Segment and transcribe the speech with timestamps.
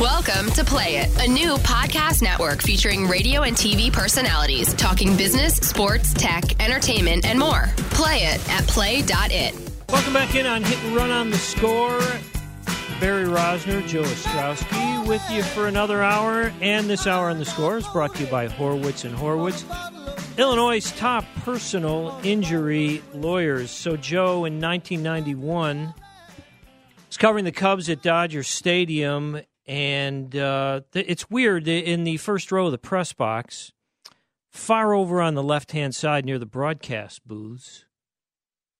[0.00, 5.56] Welcome to Play It, a new podcast network featuring radio and TV personalities talking business,
[5.56, 7.70] sports, tech, entertainment, and more.
[7.92, 9.54] Play it at play.it.
[9.88, 11.98] Welcome back in on Hit and Run on the Score.
[13.00, 16.52] Barry Rozner, Joe Ostrowski with you for another hour.
[16.60, 19.64] And this hour on the Score is brought to you by Horwitz and Horwitz,
[20.36, 23.70] Illinois' top personal injury lawyers.
[23.70, 25.94] So, Joe, in 1991,
[27.08, 32.52] was covering the Cubs at Dodger Stadium and uh, th- it's weird in the first
[32.52, 33.72] row of the press box,
[34.50, 37.84] far over on the left hand side near the broadcast booths,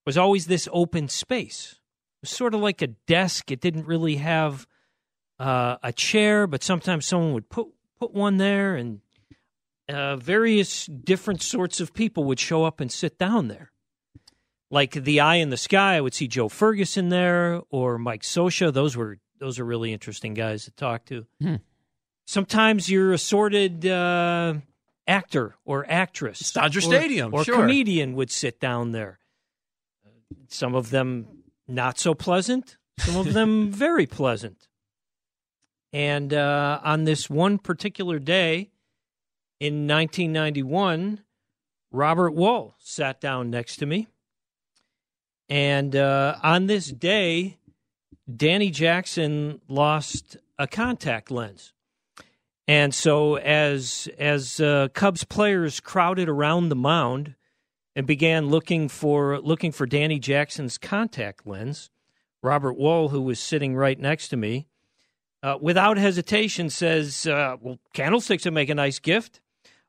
[0.04, 1.80] was always this open space.
[2.18, 3.50] It was sort of like a desk.
[3.50, 4.66] It didn't really have
[5.38, 9.00] uh, a chair, but sometimes someone would put put one there, and
[9.88, 13.72] uh, various different sorts of people would show up and sit down there.
[14.70, 18.72] Like the eye in the sky, I would see Joe Ferguson there or Mike Scioscia.
[18.72, 21.26] Those were those are really interesting guys to talk to.
[21.40, 21.56] Hmm.
[22.26, 24.54] Sometimes you're assorted uh,
[25.06, 26.40] actor or actress.
[26.40, 27.56] It's Dodger or, Stadium, Or sure.
[27.56, 29.20] comedian would sit down there.
[30.48, 31.28] Some of them
[31.68, 34.68] not so pleasant, some of them very pleasant.
[35.92, 38.70] And uh, on this one particular day
[39.60, 41.20] in 1991,
[41.92, 44.08] Robert Wuhl sat down next to me.
[45.48, 47.58] And uh, on this day,
[48.34, 51.72] Danny Jackson lost a contact lens.
[52.68, 57.34] And so as as uh, Cubs players crowded around the mound
[57.94, 61.90] and began looking for looking for Danny Jackson's contact lens,
[62.42, 64.66] Robert Wuhl, who was sitting right next to me,
[65.44, 69.40] uh, without hesitation says, uh, "Well, candlesticks would make a nice gift.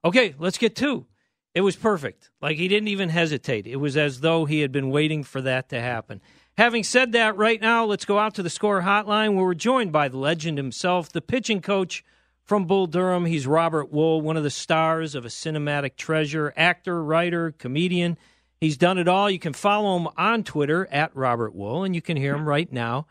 [0.06, 1.08] Okay, let's get two.
[1.56, 2.30] It was perfect.
[2.40, 3.66] Like he didn't even hesitate.
[3.66, 6.22] It was as though he had been waiting for that to happen.
[6.58, 9.92] Having said that, right now, let's go out to the score hotline where we're joined
[9.92, 12.04] by the legend himself, the pitching coach
[12.44, 13.26] from Bull Durham.
[13.26, 18.18] He's Robert Wuhl, one of the stars of a cinematic treasure, actor, writer, comedian.
[18.60, 19.30] He's done it all.
[19.30, 22.74] You can follow him on Twitter at Robert Wuhl, and you can hear him right
[22.74, 23.06] now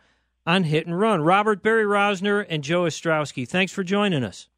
[0.44, 1.20] on Hit and Run.
[1.20, 4.48] Robert, Barry Rozner, and Joe Ostrowski, thanks for joining us.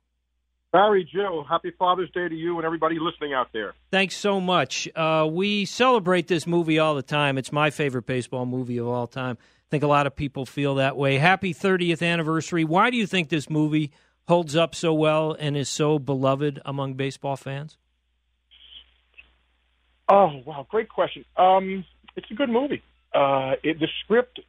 [0.71, 3.75] Barry, Joe, happy Father's Day to you and everybody listening out there.
[3.91, 4.87] Thanks so much.
[4.95, 7.39] Uh, we celebrate this movie all the time.
[7.39, 9.39] It's my favorite baseball movie of all time.
[9.41, 11.17] I think a lot of people feel that way.
[11.17, 12.65] Happy 30th anniversary.
[12.65, 13.93] Why do you think this movie
[14.27, 17.79] holds up so well and is so beloved among baseball fans?
[20.11, 21.25] Oh, wow, great question.
[21.37, 22.83] Um, it's a good movie.
[23.15, 24.41] Uh, it, the script,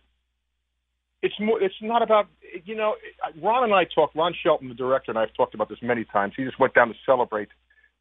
[1.21, 1.61] it's more.
[1.61, 2.27] It's not about
[2.65, 2.95] you know.
[3.41, 4.15] Ron and I talked.
[4.15, 6.33] Ron Shelton, the director, and I've talked about this many times.
[6.35, 7.49] He just went down to celebrate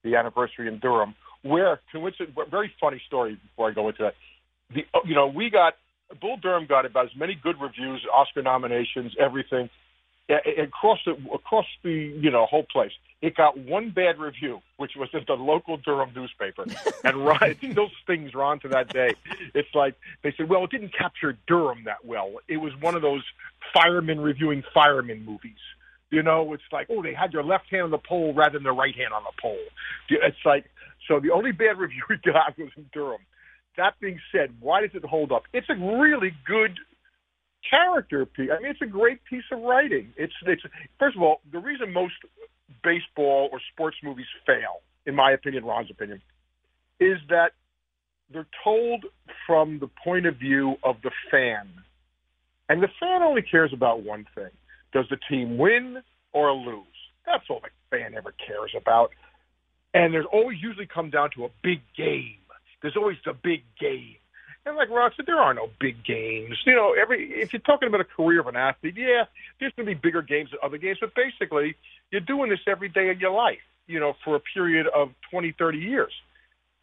[0.04, 1.14] the anniversary in Durham.
[1.42, 3.38] Where, coincident, very funny story.
[3.50, 4.14] Before I go into that,
[4.74, 5.74] the you know we got
[6.20, 9.68] Bull Durham got about as many good reviews, Oscar nominations, everything
[10.28, 12.92] across the across the you know whole place.
[13.20, 16.64] It got one bad review, which was in the local Durham newspaper,
[17.04, 19.14] and Ron, it still stings Ron to that day.
[19.54, 22.34] It's like they said, well, it didn't capture Durham that well.
[22.46, 23.24] It was one of those
[23.74, 25.58] firemen reviewing firemen movies.
[26.10, 28.62] You know, it's like, oh, they had their left hand on the pole rather than
[28.62, 29.58] their right hand on the pole.
[30.08, 30.64] It's like,
[31.06, 33.20] so the only bad review we got was in Durham.
[33.76, 35.44] That being said, why does it hold up?
[35.52, 36.78] It's a really good
[37.68, 38.50] character piece.
[38.52, 40.12] I mean, it's a great piece of writing.
[40.16, 40.62] It's it's
[40.98, 42.14] first of all, the reason most
[42.82, 46.20] baseball or sports movies fail, in my opinion, Ron's opinion,
[47.00, 47.52] is that
[48.32, 49.06] they're told
[49.46, 51.68] from the point of view of the fan,
[52.68, 54.50] and the fan only cares about one thing:
[54.92, 56.84] does the team win or lose?
[57.26, 59.10] That's all the fan ever cares about.
[59.94, 62.36] And there's always usually come down to a big game.
[62.82, 64.16] There's always the big game.
[64.68, 66.58] And like Ron said, there are no big games.
[66.66, 69.24] You know, every if you're talking about a career of an athlete, yeah,
[69.58, 71.74] there's going to be bigger games than other games, but basically,
[72.12, 73.64] you're doing this every day of your life.
[73.86, 76.12] You know, for a period of 20, 30 years.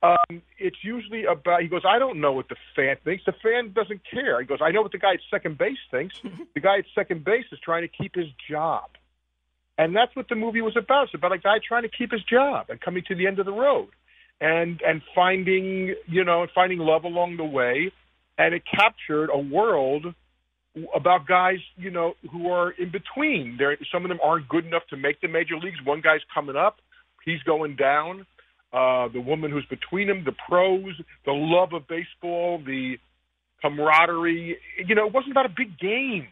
[0.01, 1.61] Um, it's usually about.
[1.61, 3.23] He goes, I don't know what the fan thinks.
[3.25, 4.41] The fan doesn't care.
[4.41, 6.19] He goes, I know what the guy at second base thinks.
[6.55, 8.89] the guy at second base is trying to keep his job,
[9.77, 11.05] and that's what the movie was about.
[11.05, 13.45] It's about a guy trying to keep his job and coming to the end of
[13.45, 13.89] the road
[14.41, 17.91] and and finding you know finding love along the way,
[18.37, 20.13] and it captured a world
[20.93, 23.55] about guys you know who are in between.
[23.57, 25.77] There, some of them aren't good enough to make the major leagues.
[25.83, 26.77] One guy's coming up,
[27.23, 28.25] he's going down.
[28.73, 30.93] Uh, the woman who's between them, the pros,
[31.25, 32.97] the love of baseball, the
[33.61, 34.57] camaraderie.
[34.85, 36.27] You know, it wasn't about a big game.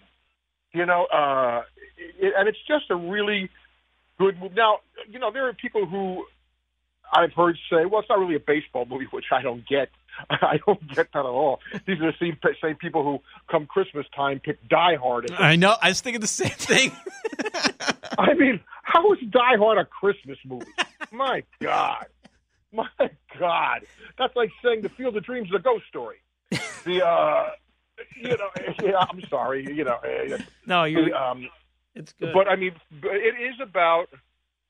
[0.73, 1.61] You know, uh,
[2.19, 3.49] it, and it's just a really
[4.17, 4.53] good move.
[4.55, 4.79] Now,
[5.09, 6.25] you know, there are people who
[7.11, 9.89] I've heard say, well, it's not really a baseball movie, which I don't get.
[10.29, 11.59] I don't get that at all.
[11.87, 13.19] These are the same, same people who,
[13.49, 15.31] come Christmas time, pick Die Hard.
[15.31, 15.75] I know.
[15.81, 16.91] I was thinking the same thing.
[18.17, 20.65] I mean, how is Die Hard a Christmas movie?
[21.11, 22.05] My God.
[22.71, 22.87] My
[23.39, 23.81] God.
[24.17, 26.17] That's like saying The Field of Dreams is a ghost story.
[26.85, 27.49] The, uh,
[28.15, 28.49] you know,
[28.83, 29.99] yeah, I'm sorry, you know.
[30.65, 31.13] No, you.
[31.13, 31.49] Um,
[31.95, 32.33] it's good.
[32.33, 32.73] But I mean,
[33.03, 34.07] it is about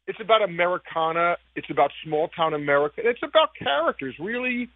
[0.08, 1.38] it's about Americana.
[1.56, 3.02] It's about small town America.
[3.04, 4.70] It's about characters, really,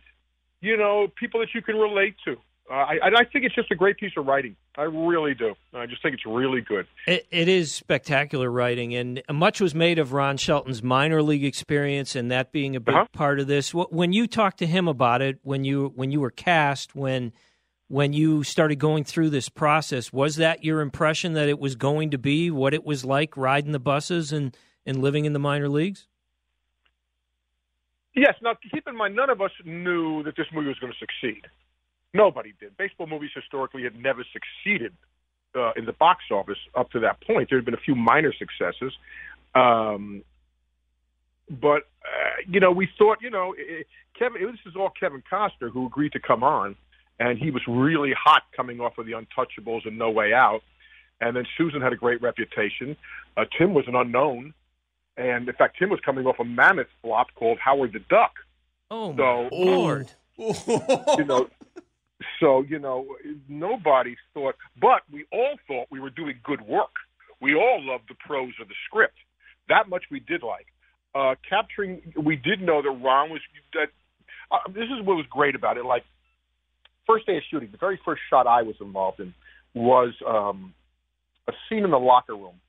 [0.61, 2.37] you know, people that you can relate to.
[2.69, 4.57] Uh, I, I think it's just a great piece of writing.
[4.77, 5.55] I really do.
[5.73, 6.85] I just think it's really good.
[7.07, 12.13] It, it is spectacular writing, and much was made of Ron Shelton's minor league experience,
[12.13, 13.05] and that being a big uh-huh.
[13.13, 13.73] part of this.
[13.73, 17.31] When you talked to him about it, when you when you were cast, when
[17.87, 22.11] when you started going through this process, was that your impression that it was going
[22.11, 24.57] to be what it was like riding the buses and
[24.87, 26.07] and living in the minor leagues?
[28.15, 28.33] Yes.
[28.41, 31.43] Now, keep in mind, none of us knew that this movie was going to succeed.
[32.13, 32.75] Nobody did.
[32.77, 34.93] Baseball movies historically had never succeeded
[35.53, 37.49] uh, in the box office up to that point.
[37.49, 38.93] There had been a few minor successes.
[39.53, 40.23] Um,
[41.49, 43.85] but, uh, you know, we thought, you know, it,
[44.17, 46.75] Kevin, this is all Kevin Costner who agreed to come on,
[47.19, 50.61] and he was really hot coming off of The Untouchables and No Way Out.
[51.19, 52.95] And then Susan had a great reputation.
[53.35, 54.53] Uh, Tim was an unknown.
[55.17, 58.33] And in fact, Tim was coming off a mammoth flop called Howard the Duck.
[58.91, 60.11] Oh, so, Lord.
[60.37, 61.49] you know,
[62.39, 63.05] so, you know,
[63.49, 66.91] nobody thought, but we all thought we were doing good work.
[67.41, 69.17] We all loved the prose of the script.
[69.69, 70.67] That much we did like.
[71.15, 73.41] Uh, capturing, we did know that Ron was,
[73.73, 73.89] that,
[74.51, 75.85] uh, this is what was great about it.
[75.85, 76.05] Like,
[77.07, 79.33] first day of shooting, the very first shot I was involved in
[79.73, 80.73] was um,
[81.47, 82.59] a scene in the locker room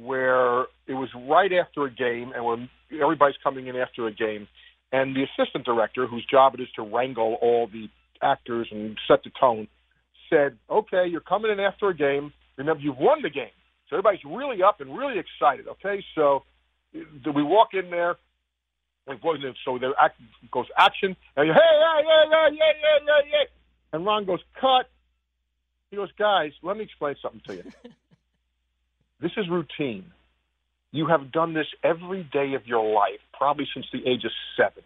[0.00, 4.48] where it was right after a game, and when everybody's coming in after a game,
[4.92, 7.88] and the assistant director, whose job it is to wrangle all the
[8.22, 9.68] actors and set the tone,
[10.30, 12.32] said, "Okay, you're coming in after a game.
[12.56, 13.54] Remember, you've won the game,
[13.88, 15.68] so everybody's really up and really excited.
[15.68, 16.44] Okay, so
[16.92, 18.16] do we walk in there?"
[19.64, 19.92] So there
[20.50, 23.44] goes action, and hey, yeah, yeah, yeah, yeah, yeah, yeah, yeah.
[23.92, 24.88] And Ron goes, cut.
[25.90, 27.64] He goes, guys, let me explain something to you.
[29.22, 30.10] This is routine.
[30.90, 34.82] You have done this every day of your life, probably since the age of seven.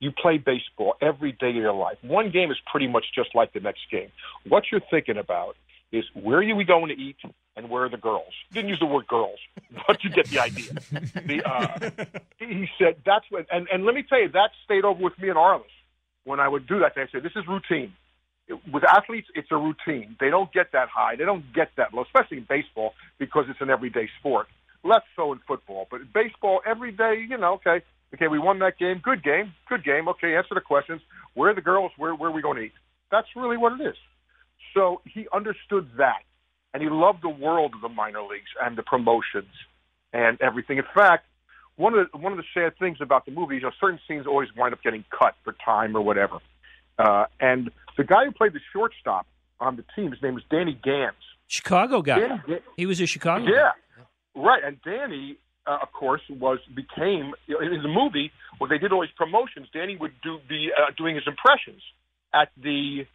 [0.00, 1.96] You play baseball every day of your life.
[2.02, 4.10] One game is pretty much just like the next game.
[4.46, 5.56] What you're thinking about
[5.92, 7.16] is where are we going to eat
[7.56, 8.34] and where are the girls?
[8.52, 9.38] Didn't use the word girls,
[9.86, 10.72] but you get the idea.
[11.24, 11.90] The, uh,
[12.38, 15.30] he said that's what, and, and let me tell you, that stayed over with me
[15.30, 15.62] in Arliss.
[16.24, 17.92] When I would do that, they said, this is routine
[18.72, 20.16] with athletes, it's a routine.
[20.20, 21.16] They don't get that high.
[21.16, 24.46] They don't get that low, especially in baseball because it's an everyday sport.
[24.82, 27.82] Less so in football, but in baseball, every day, you know, okay,
[28.14, 29.00] okay, we won that game.
[29.02, 29.52] Good game.
[29.68, 30.08] Good game.
[30.08, 31.00] Okay, answer the questions.
[31.32, 31.90] Where are the girls?
[31.96, 32.72] Where, where are we going to eat?
[33.10, 33.96] That's really what it is.
[34.74, 36.22] So he understood that,
[36.74, 39.54] and he loved the world of the minor leagues and the promotions
[40.12, 40.76] and everything.
[40.78, 41.24] In fact,
[41.76, 44.26] one of the, one of the sad things about the movie you know, certain scenes
[44.26, 46.38] always wind up getting cut for time or whatever.
[46.98, 49.26] Uh, and the guy who played the shortstop
[49.60, 51.14] on the team, his name was Danny Gans.
[51.46, 52.20] Chicago guy.
[52.20, 53.44] Danny, he was a Chicago.
[53.44, 54.02] Yeah, guy.
[54.34, 54.64] right.
[54.64, 55.36] And Danny,
[55.66, 59.68] uh, of course, was became in the movie when they did all these promotions.
[59.72, 61.82] Danny would do be uh, doing his impressions
[62.32, 63.06] at the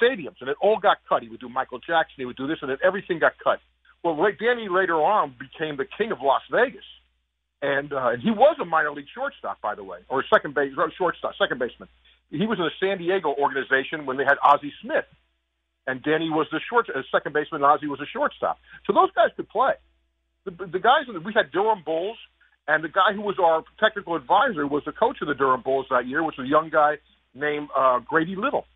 [0.00, 1.22] stadiums, and it all got cut.
[1.22, 2.14] He would do Michael Jackson.
[2.16, 3.60] He would do this, and then everything got cut.
[4.04, 6.84] Well, Danny later on became the king of Las Vegas,
[7.60, 11.32] and uh, he was a minor league shortstop, by the way, or second base shortstop,
[11.36, 11.88] second baseman
[12.30, 15.06] he was in the San Diego organization when they had Ozzie Smith,
[15.86, 17.62] and Danny was the short uh, second baseman.
[17.62, 18.58] and Ozzie was a shortstop.
[18.86, 19.74] So those guys could play.
[20.44, 22.18] The, the guys we had Durham Bulls,
[22.66, 25.86] and the guy who was our technical advisor was the coach of the Durham Bulls
[25.90, 26.96] that year, which was a young guy
[27.34, 28.66] named uh, Grady Little.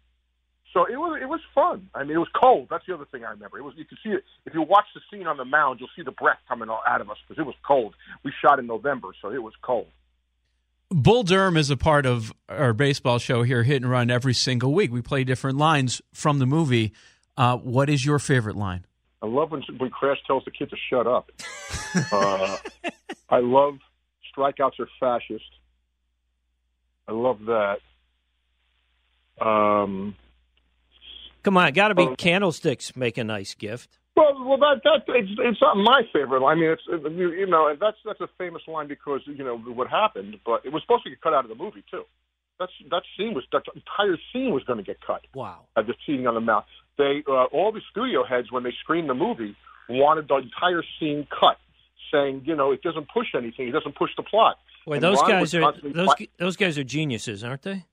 [0.73, 1.91] So it was it was fun.
[1.95, 2.69] I mean, it was cold.
[2.71, 3.59] That's the other thing I remember.
[3.59, 5.93] It was you could see it if you watch the scene on the mound, you'll
[5.95, 7.95] see the breath coming out of us because it was cold.
[8.25, 9.89] We shot in November, so it was cold.
[10.93, 14.73] Bull Durham is a part of our baseball show here, Hit and Run, every single
[14.73, 14.93] week.
[14.93, 16.93] We play different lines from the movie.
[17.37, 18.85] Uh, what is your favorite line?
[19.23, 21.31] I love when when Crash tells the kid to shut up.
[22.13, 22.57] uh,
[23.31, 23.79] I love
[24.37, 25.45] strikeouts are fascist.
[27.09, 27.79] I love that.
[29.45, 30.17] Um,
[31.43, 33.99] Come on, got to be Um, candlesticks make a nice gift.
[34.17, 36.45] Well, well, that that it's, it's not my favorite.
[36.45, 39.57] I mean, it's you you know, and that's that's a famous line because you know
[39.59, 42.05] what happened, but it was supposed to get cut out of the movie too.
[42.59, 45.23] That's that scene was that entire scene was going to get cut.
[45.35, 45.61] Wow.
[45.77, 46.67] uh, the scene on the mount.
[46.99, 49.57] They uh, all the studio heads when they screened the movie
[49.89, 51.59] wanted the entire scene cut,
[52.13, 54.59] saying you know it doesn't push anything, it doesn't push the plot.
[54.87, 57.85] Boy, And those Ron guys are those fi- those guys are geniuses, aren't they?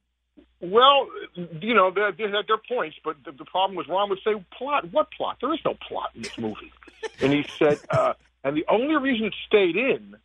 [0.62, 4.20] Well, you know they they had their points, but the, the problem was Ron would
[4.24, 4.92] say plot.
[4.92, 5.38] What plot?
[5.42, 6.72] There is no plot in this movie,
[7.22, 8.14] and he said, uh,
[8.44, 10.16] and the only reason it stayed in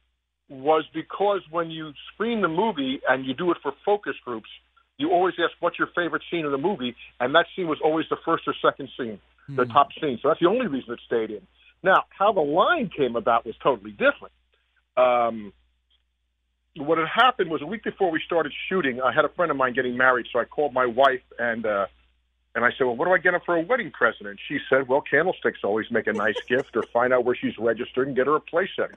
[0.49, 4.49] was because when you screen the movie and you do it for focus groups,
[4.99, 8.07] you always ask what's your favorite scene in the movie, and that scene was always
[8.11, 10.19] the first or second scene, the top scene.
[10.23, 11.47] So that's the only reason it stayed in.
[11.83, 14.33] Now, how the line came about was totally different.
[14.97, 15.53] Um,
[16.77, 19.57] what had happened was a week before we started shooting, I had a friend of
[19.57, 21.87] mine getting married, so I called my wife and uh,
[22.55, 24.59] and I said, "Well, what do I get her for a wedding present?" And she
[24.69, 28.17] said, "Well, candlesticks always make a nice gift, or find out where she's registered and
[28.17, 28.97] get her a place setting."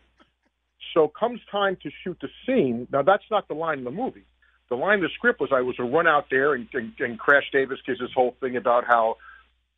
[0.94, 2.88] So comes time to shoot the scene.
[2.92, 4.26] Now that's not the line in the movie.
[4.70, 7.18] The line in the script was I was to run out there and, and, and
[7.18, 9.16] Crash Davis gives this whole thing about how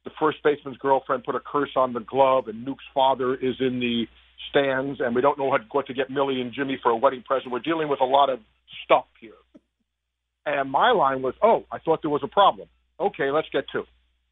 [0.03, 3.79] the first baseman's girlfriend put a curse on the glove, and Nuke's father is in
[3.79, 4.08] the
[4.50, 7.24] stands, and we don't know what, what to get Millie and Jimmy for a wedding
[7.24, 7.51] present.
[7.51, 8.39] We're dealing with a lot of
[8.86, 9.34] stuff here.
[10.46, 12.67] And my line was, "Oh, I thought there was a problem.
[13.00, 13.88] Okay, let's get to." it."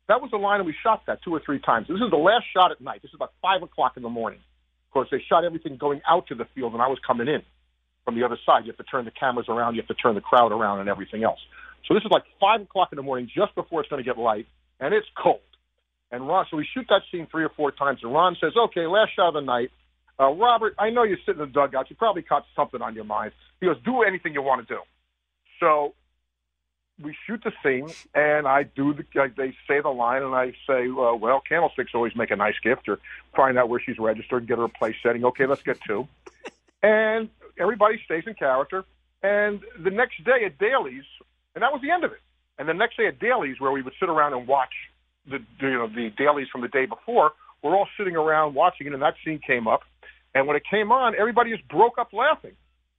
[0.07, 1.87] That was the line, and we shot that two or three times.
[1.87, 3.01] This is the last shot at night.
[3.01, 4.39] This is about five o'clock in the morning.
[4.87, 7.43] Of course, they shot everything going out to the field, and I was coming in
[8.05, 8.63] from the other side.
[8.65, 10.87] You have to turn the cameras around, you have to turn the crowd around, and
[10.87, 11.39] everything else.
[11.87, 14.17] So this is like five o'clock in the morning, just before it's going to get
[14.17, 14.47] light,
[14.79, 15.41] and it's cold.
[16.09, 18.87] And Ron, so we shoot that scene three or four times, and Ron says, "Okay,
[18.87, 19.71] last shot of the night."
[20.19, 21.89] Uh, Robert, I know you're sitting in the dugout.
[21.89, 23.33] You probably caught something on your mind.
[23.59, 24.81] He goes, "Do anything you want to do."
[25.59, 25.93] So
[27.01, 29.03] we shoot the scene, and I do the.
[29.35, 32.89] They say the line, and I say, uh, "Well, candlesticks always make a nice gift,
[32.89, 32.99] or
[33.35, 36.07] find out where she's registered and get her a place setting." Okay, let's get two.
[36.81, 38.85] And everybody stays in character.
[39.23, 41.05] And the next day at dailies,
[41.55, 42.21] and that was the end of it.
[42.59, 44.73] And the next day at dailies, where we would sit around and watch
[45.27, 48.93] the you know the dailies from the day before, we're all sitting around watching it,
[48.93, 49.81] and that scene came up.
[50.37, 52.51] And when it came on, everybody just broke up laughing.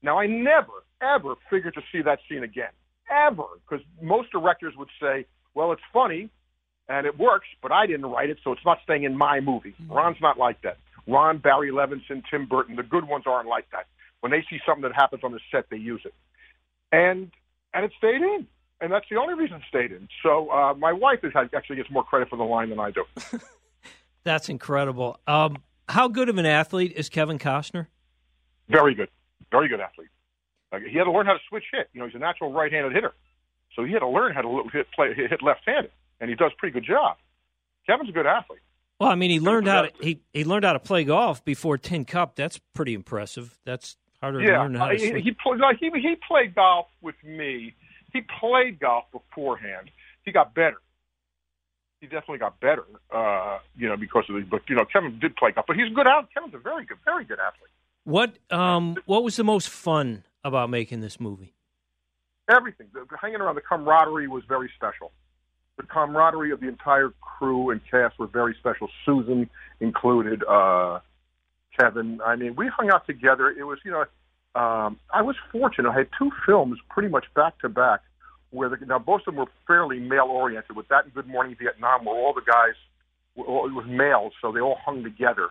[0.02, 2.72] Now, I never, ever figured to see that scene again,
[3.08, 6.30] ever, because most directors would say, "Well, it's funny,
[6.88, 9.76] and it works, but I didn't write it, so it's not staying in my movie."
[9.88, 10.78] Ron's not like that.
[11.06, 13.86] Ron, Barry Levinson, Tim Burton, the good ones aren't like that.
[14.18, 16.14] When they see something that happens on the set, they use it,
[16.90, 17.30] and
[17.72, 18.48] and it stayed in,
[18.80, 20.08] and that's the only reason it stayed in.
[20.24, 23.04] So uh, my wife is, actually gets more credit for the line than I do.
[24.24, 25.20] That's incredible.
[25.26, 27.86] Um, how good of an athlete is Kevin Costner?
[28.68, 29.08] Very good,
[29.50, 30.08] very good athlete.
[30.72, 31.88] Like, he had to learn how to switch hit.
[31.92, 33.14] You know, he's a natural right-handed hitter,
[33.74, 35.90] so he had to learn how to hit play hit left-handed,
[36.20, 37.16] and he does a pretty good job.
[37.86, 38.60] Kevin's a good athlete.
[39.00, 41.78] Well, I mean, he learned how to he, he learned how to play golf before
[41.78, 42.34] Tin Cup.
[42.34, 43.56] That's pretty impressive.
[43.64, 45.60] That's harder to Yeah, learn how uh, to he, he played.
[45.60, 47.74] No, he he played golf with me.
[48.12, 49.90] He played golf beforehand.
[50.24, 50.78] He got better.
[52.00, 52.84] He definitely got better.
[53.10, 54.42] Uh, you know, because of the.
[54.42, 56.28] But you know, Kevin did play golf, but he's a good out.
[56.32, 57.70] Kevin's a very good, very good athlete.
[58.04, 61.54] What um what was the most fun about making this movie?
[62.48, 62.86] Everything.
[62.94, 65.12] The, the hanging around the camaraderie was very special.
[65.76, 68.88] The camaraderie of the entire crew and cast were very special.
[69.04, 69.50] Susan
[69.80, 70.42] included.
[70.44, 71.00] Uh,
[71.78, 72.20] Kevin.
[72.24, 73.50] I mean, we hung out together.
[73.50, 74.04] It was, you know,
[74.60, 75.90] um, I was fortunate.
[75.90, 78.00] I had two films pretty much back to back
[78.50, 80.74] where the, now both of them were fairly male oriented.
[80.76, 82.74] With that and Good Morning Vietnam, where all the guys
[83.36, 85.48] were, all- it was males, so they all hung together.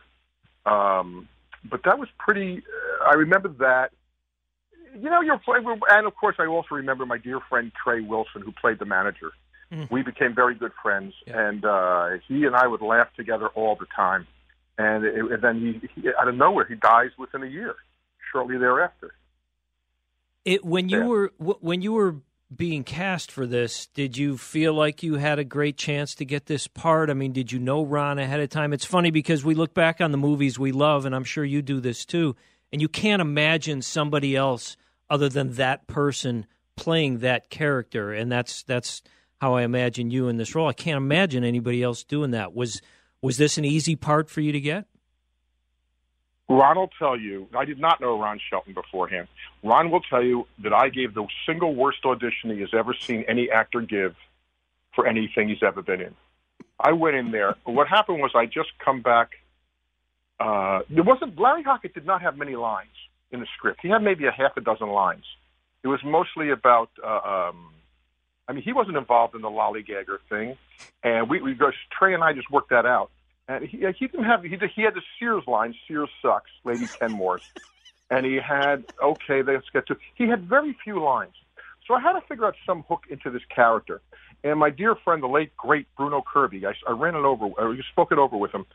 [0.65, 1.27] Um,
[1.69, 2.63] but that was pretty.
[3.01, 3.91] Uh, I remember that.
[4.95, 8.41] You know, you're playing, and of course, I also remember my dear friend Trey Wilson,
[8.41, 9.31] who played the manager.
[9.71, 9.91] Mhm.
[9.91, 11.47] We became very good friends, Yeah.
[11.49, 14.25] and uh, he and I would laugh together all the time.
[14.79, 17.75] And, it, and then he, he, out of nowhere, he dies within a year,
[18.31, 19.13] shortly thereafter.
[20.45, 21.05] It when you Yeah.
[21.05, 22.15] were when you were
[22.55, 26.45] being cast for this, did you feel like you had a great chance to get
[26.45, 27.09] this part?
[27.09, 28.73] I mean, did you know Ron ahead of time?
[28.73, 31.61] It's funny because we look back on the movies we love, and I'm sure you
[31.61, 32.35] do this too,
[32.71, 34.77] and you can't imagine somebody else
[35.09, 39.01] other than that person playing that character, and that's that's
[39.41, 40.67] how I imagine you in this role.
[40.67, 42.53] I can't imagine anybody else doing that.
[42.53, 42.81] Was
[43.21, 44.85] was this an easy part for you to get?
[46.49, 49.27] Ron will tell you, I did not know Ron Shelton beforehand.
[49.63, 53.25] Ron will tell you that I gave the single worst audition he has ever seen
[53.27, 54.15] any actor give
[54.95, 56.15] for anything he's ever been in.
[56.79, 57.55] I went in there.
[57.65, 59.31] What happened was I just come back.
[60.39, 62.89] Uh, there wasn't Larry Hockett did not have many lines
[63.31, 63.79] in the script.
[63.81, 65.25] He had maybe a half a dozen lines.
[65.83, 66.89] It was mostly about.
[67.03, 67.73] Uh, um,
[68.47, 70.57] I mean, he wasn't involved in the lollygagger thing,
[71.03, 71.71] and we, we go.
[71.97, 73.11] Trey and I just worked that out.
[73.47, 75.73] And he, he didn't have he, he had the Sears line.
[75.87, 77.41] Sears sucks, Lady Kenmore's,
[78.09, 79.41] and he had okay.
[79.41, 79.95] Let's get to.
[80.15, 81.33] He had very few lines,
[81.87, 84.01] so I had to figure out some hook into this character.
[84.43, 87.47] And my dear friend, the late great Bruno Kirby, I, I ran it over.
[87.57, 88.65] I spoke it over with him,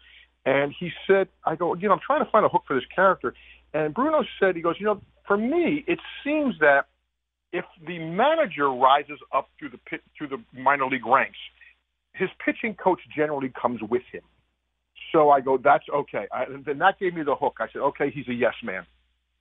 [0.46, 2.88] and he said, "I go, you know, I'm trying to find a hook for this
[2.94, 3.34] character."
[3.74, 6.86] And Bruno said, "He goes, you know, for me, it seems that
[7.52, 11.38] if the manager rises up through the pit, through the minor league ranks,
[12.14, 14.22] his pitching coach generally comes with him."
[15.10, 17.56] So I go, "That's okay." I, then that gave me the hook.
[17.60, 18.86] I said, "Okay, he's a yes man."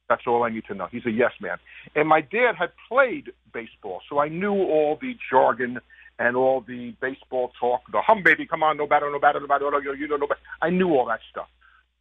[0.09, 0.87] That's all I need to know.
[0.91, 1.57] He's a yes man.
[1.95, 5.79] And my dad had played baseball, so I knew all the jargon
[6.19, 9.47] and all the baseball talk, the hum baby, come on, no batter, no batter, no
[9.47, 10.41] batter, no, you know, no batter.
[10.61, 11.47] I knew all that stuff.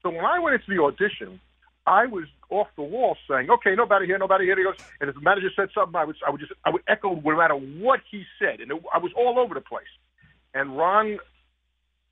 [0.03, 1.41] So when I went into the audition,
[1.87, 5.15] I was off the wall saying, "Okay, nobody here, nobody here." He goes, and if
[5.15, 8.01] the manager said something, I would, I would just, I would echo no matter what
[8.11, 9.93] he said, and it, I was all over the place.
[10.53, 11.19] And Ron,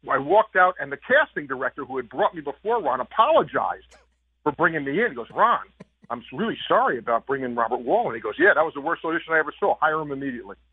[0.08, 3.96] I walked out, and the casting director who had brought me before Ron apologized
[4.42, 5.10] for bringing me in.
[5.10, 5.66] He goes, "Ron,
[6.10, 9.04] I'm really sorry about bringing Robert Wuhl." And he goes, "Yeah, that was the worst
[9.04, 9.76] audition I ever saw.
[9.80, 10.56] Hire him immediately."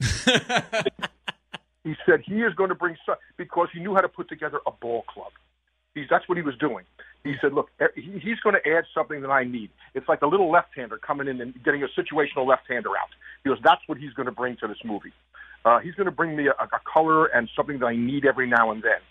[1.83, 2.97] he said he is going to bring
[3.37, 5.31] because he knew how to put together a ball club.
[5.95, 6.85] He's, that's what he was doing.
[7.23, 9.71] He said, "Look, he, he's going to add something that I need.
[9.95, 13.09] It's like a little left-hander coming in and getting a situational left-hander out."
[13.43, 15.13] He goes, "That's what he's going to bring to this movie.
[15.63, 18.47] Uh, he's going to bring me a, a color and something that I need every
[18.47, 19.01] now and then."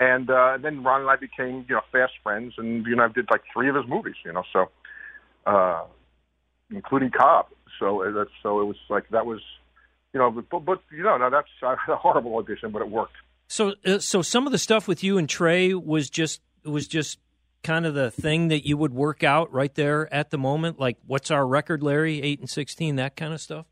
[0.00, 3.08] And uh, then Ron and I became, you know, fast friends, and you know, I
[3.08, 4.70] did like three of his movies, you know, so
[5.46, 5.84] uh,
[6.70, 7.46] including Cobb.
[7.78, 9.40] So uh, that's so it was like that was
[10.12, 13.14] you know, but, but you know, now that's a horrible audition, but it worked.
[13.48, 17.18] So, uh, so some of the stuff with you and Trey was just was just
[17.62, 20.78] kind of the thing that you would work out right there at the moment.
[20.78, 22.22] Like, what's our record, Larry?
[22.22, 23.66] Eight and sixteen, that kind of stuff.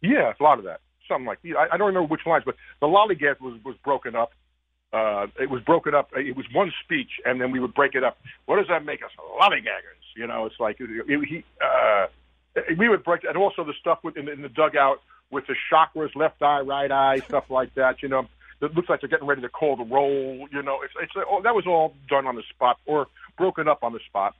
[0.00, 0.80] Yeah, a lot of that.
[1.08, 4.32] Something like I, I don't remember which lines, but the lollygag was was broken up.
[4.92, 6.10] Uh, it was broken up.
[6.16, 8.18] It was one speech, and then we would break it up.
[8.46, 9.10] What does that make us?
[9.40, 10.00] Lollygaggers.
[10.16, 11.44] You know, it's like it, it, he.
[11.60, 12.06] Uh,
[12.76, 15.00] we would break, and also the stuff with, in, in the dugout
[15.30, 18.02] with the chakras, left eye, right eye, stuff like that.
[18.02, 18.26] You know,
[18.60, 20.48] it looks like they're getting ready to call the roll.
[20.52, 23.06] You know, it's it's oh, that was all done on the spot or
[23.38, 24.34] broken up on the spot.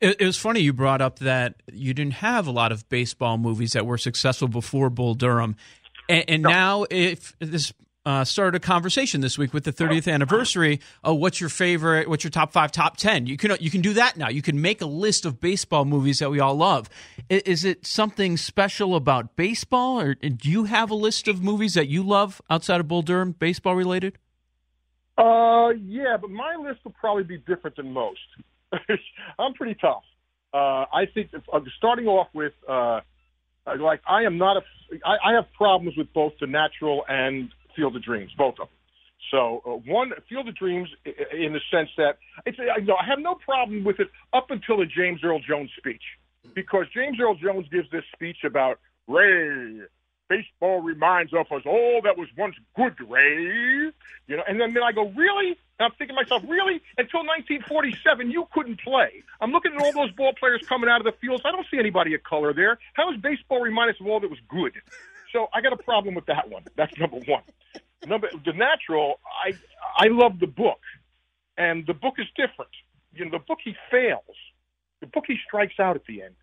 [0.00, 3.36] It, it, was funny you brought up that you didn't have a lot of baseball
[3.36, 5.56] movies that were successful before Bull Durham,
[6.08, 6.48] and, and no.
[6.48, 7.72] now if this
[8.08, 10.80] uh, started a conversation this week with the 30th anniversary.
[11.04, 12.08] Oh, what's your favorite?
[12.08, 13.26] What's your top five, top ten?
[13.26, 14.30] You can you can do that now.
[14.30, 16.88] You can make a list of baseball movies that we all love.
[17.28, 21.88] Is it something special about baseball, or do you have a list of movies that
[21.88, 24.16] you love outside of Bull Durham, baseball related?
[25.18, 28.20] Uh, yeah, but my list will probably be different than most.
[29.38, 30.04] I'm pretty tough.
[30.54, 33.00] Uh, I think if, uh, starting off with uh,
[33.78, 34.62] like I am not a
[35.04, 38.68] I, I have problems with both the natural and Field of Dreams, both of them.
[39.30, 43.20] So uh, one Field of Dreams, in the sense that it's, I, know, I have
[43.20, 46.02] no problem with it up until the James Earl Jones speech,
[46.54, 49.82] because James Earl Jones gives this speech about Ray.
[50.28, 53.90] Baseball reminds of us all that was once good, Ray.
[54.26, 55.56] You know, and then, then I go, really?
[55.78, 56.82] And I'm thinking to myself, really?
[56.98, 59.22] Until 1947, you couldn't play.
[59.40, 61.42] I'm looking at all those ball players coming out of the fields.
[61.46, 62.78] I don't see anybody of color there.
[62.92, 64.74] How does baseball remind us of all that was good?
[65.32, 66.64] So I got a problem with that one.
[66.76, 67.42] That's number one.
[68.06, 69.20] Number the natural.
[69.44, 69.52] I
[69.96, 70.80] I love the book,
[71.56, 72.70] and the book is different.
[73.14, 74.36] You know, the book he fails.
[75.00, 76.34] The book he strikes out at the end.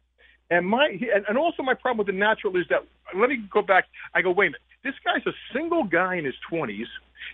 [0.50, 2.84] And my and, also my problem with the natural is that
[3.18, 3.86] let me go back.
[4.14, 4.62] I go wait a minute.
[4.84, 6.88] This guy's a single guy in his twenties.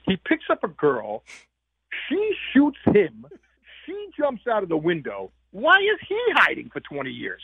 [0.06, 1.24] He picks up a girl.
[2.08, 3.26] She shoots him.
[3.86, 5.32] She jumps out of the window.
[5.52, 7.44] Why is he hiding for twenty years?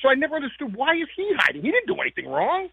[0.00, 1.62] So I never understood why is he hiding.
[1.62, 2.68] He didn't do anything wrong.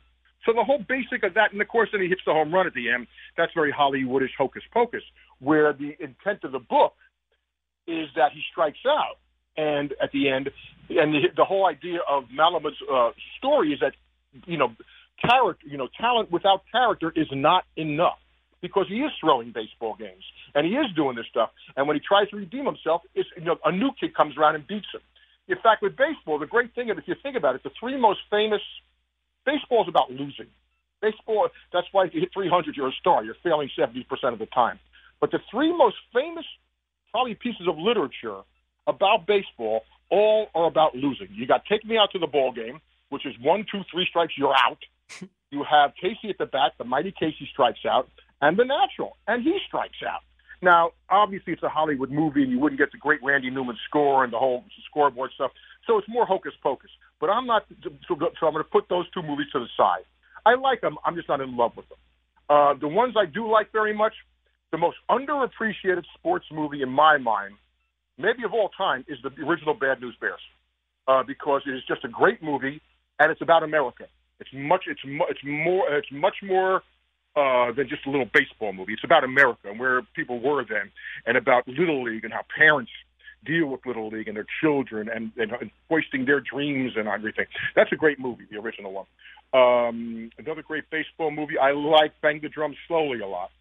[0.45, 2.65] So the whole basic of that, and of course, then he hits the home run
[2.65, 3.07] at the end.
[3.37, 5.03] That's very Hollywoodish hocus pocus,
[5.39, 6.93] where the intent of the book
[7.87, 9.17] is that he strikes out,
[9.57, 10.49] and at the end,
[10.89, 13.93] and the, the whole idea of Malamud's uh, story is that
[14.45, 14.75] you know,
[15.21, 18.19] character, you know, talent without character is not enough
[18.61, 20.23] because he is throwing baseball games
[20.55, 21.49] and he is doing this stuff.
[21.75, 24.55] And when he tries to redeem himself, it's, you know, a new kid comes around
[24.55, 25.01] and beats him.
[25.47, 28.19] In fact, with baseball, the great thing, if you think about it, the three most
[28.29, 28.61] famous
[29.45, 30.47] Baseball is about losing.
[31.01, 33.23] Baseball, that's why if you hit 300, you're a star.
[33.23, 34.79] You're failing 70% of the time.
[35.19, 36.45] But the three most famous,
[37.11, 38.41] probably pieces of literature
[38.87, 41.27] about baseball, all are about losing.
[41.31, 44.33] You got Take Me Out to the Ball Game, which is one, two, three strikes,
[44.37, 44.79] you're out.
[45.51, 48.09] you have Casey at the bat, the mighty Casey strikes out,
[48.41, 50.21] and the natural, and he strikes out.
[50.61, 54.23] Now, obviously, it's a Hollywood movie, and you wouldn't get the great Randy Newman score
[54.23, 55.51] and the whole scoreboard stuff.
[55.89, 56.91] So it's more hocus pocus.
[57.19, 57.65] But I'm not.
[58.07, 60.05] So, so I'm going to put those two movies to the side.
[60.45, 60.97] I like them.
[61.03, 61.97] I'm just not in love with them.
[62.47, 64.13] Uh, the ones I do like very much,
[64.71, 67.55] the most underappreciated sports movie in my mind,
[68.19, 70.39] maybe of all time, is the original Bad News Bears,
[71.07, 72.81] uh, because it is just a great movie,
[73.19, 74.05] and it's about America.
[74.39, 74.83] It's much.
[74.87, 75.91] It's mu- it's more.
[75.97, 76.83] It's much more
[77.35, 78.93] uh, than just a little baseball movie.
[78.93, 80.91] It's about America and where people were then,
[81.25, 82.91] and about Little League and how parents
[83.45, 87.45] deal with Little League and their children and, and, and hoisting their dreams and everything.
[87.75, 89.05] That's a great movie, the original one.
[89.53, 91.57] Um, another great baseball movie.
[91.57, 93.51] I like Bang the Drum Slowly a lot.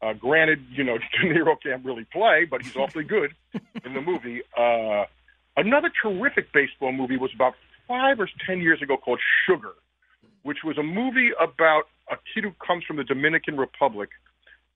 [0.00, 3.34] Uh, granted, you know, De Niro can't really play, but he's awfully good
[3.84, 4.42] in the movie.
[4.56, 5.04] Uh,
[5.56, 7.54] another terrific baseball movie was about
[7.86, 9.72] five or ten years ago called Sugar,
[10.42, 14.10] which was a movie about a kid who comes from the Dominican Republic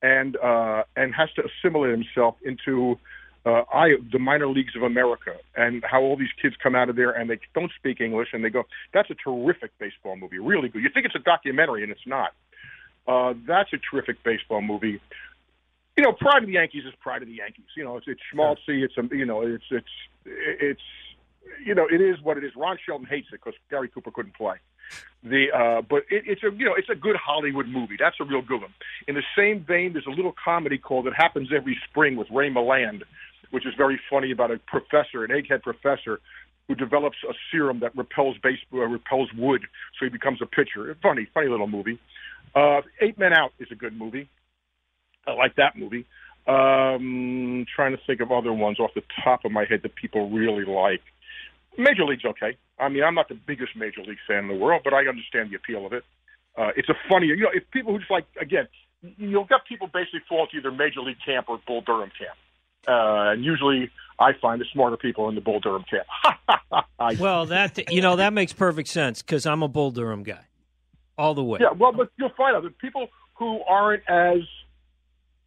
[0.03, 2.99] and uh, and has to assimilate himself into
[3.49, 6.97] uh, I, the minor leagues of America, and how all these kids come out of
[6.97, 8.65] there and they don't speak English, and they go.
[8.93, 10.83] That's a terrific baseball movie, really good.
[10.83, 12.33] You think it's a documentary, and it's not.
[13.07, 15.01] Uh, that's a terrific baseball movie.
[15.97, 17.65] You know, Pride of the Yankees is Pride of the Yankees.
[17.77, 18.85] You know, it's it's schmaltzy.
[18.85, 20.83] It's a you know, it's it's it's
[21.65, 22.53] you know, it is what it is.
[22.55, 24.57] Ron Shelton hates it because Gary Cooper couldn't play.
[25.23, 27.97] The uh, but it, it's a you know it's a good Hollywood movie.
[27.99, 28.73] That's a real good one.
[29.07, 32.51] In the same vein, there's a little comedy called "It Happens Every Spring" with Ray
[32.51, 33.03] Milland,
[33.51, 36.21] which is very funny about a professor, an egghead professor,
[36.69, 39.63] who develops a serum that repels base uh, repels wood,
[39.99, 40.95] so he becomes a pitcher.
[41.03, 41.99] Funny, funny little movie.
[42.55, 44.29] Uh, Eight Men Out is a good movie.
[45.27, 46.07] I like that movie.
[46.47, 50.31] Um, trying to think of other ones off the top of my head that people
[50.31, 51.03] really like.
[51.77, 52.57] Major League's okay.
[52.79, 55.51] I mean, I'm not the biggest Major League fan in the world, but I understand
[55.51, 56.05] the appeal of it.
[56.57, 58.67] Uh, it's a funny, you know, if people who just like, again,
[59.03, 62.37] you'll get people basically fall to either Major League camp or Bull Durham camp.
[62.89, 66.07] Uh, and usually I find the smarter people in the Bull Durham camp.
[67.21, 70.41] well, that, you know, that makes perfect sense because I'm a Bull Durham guy
[71.19, 71.59] all the way.
[71.61, 74.41] Yeah, well, but you'll find out that people who aren't as,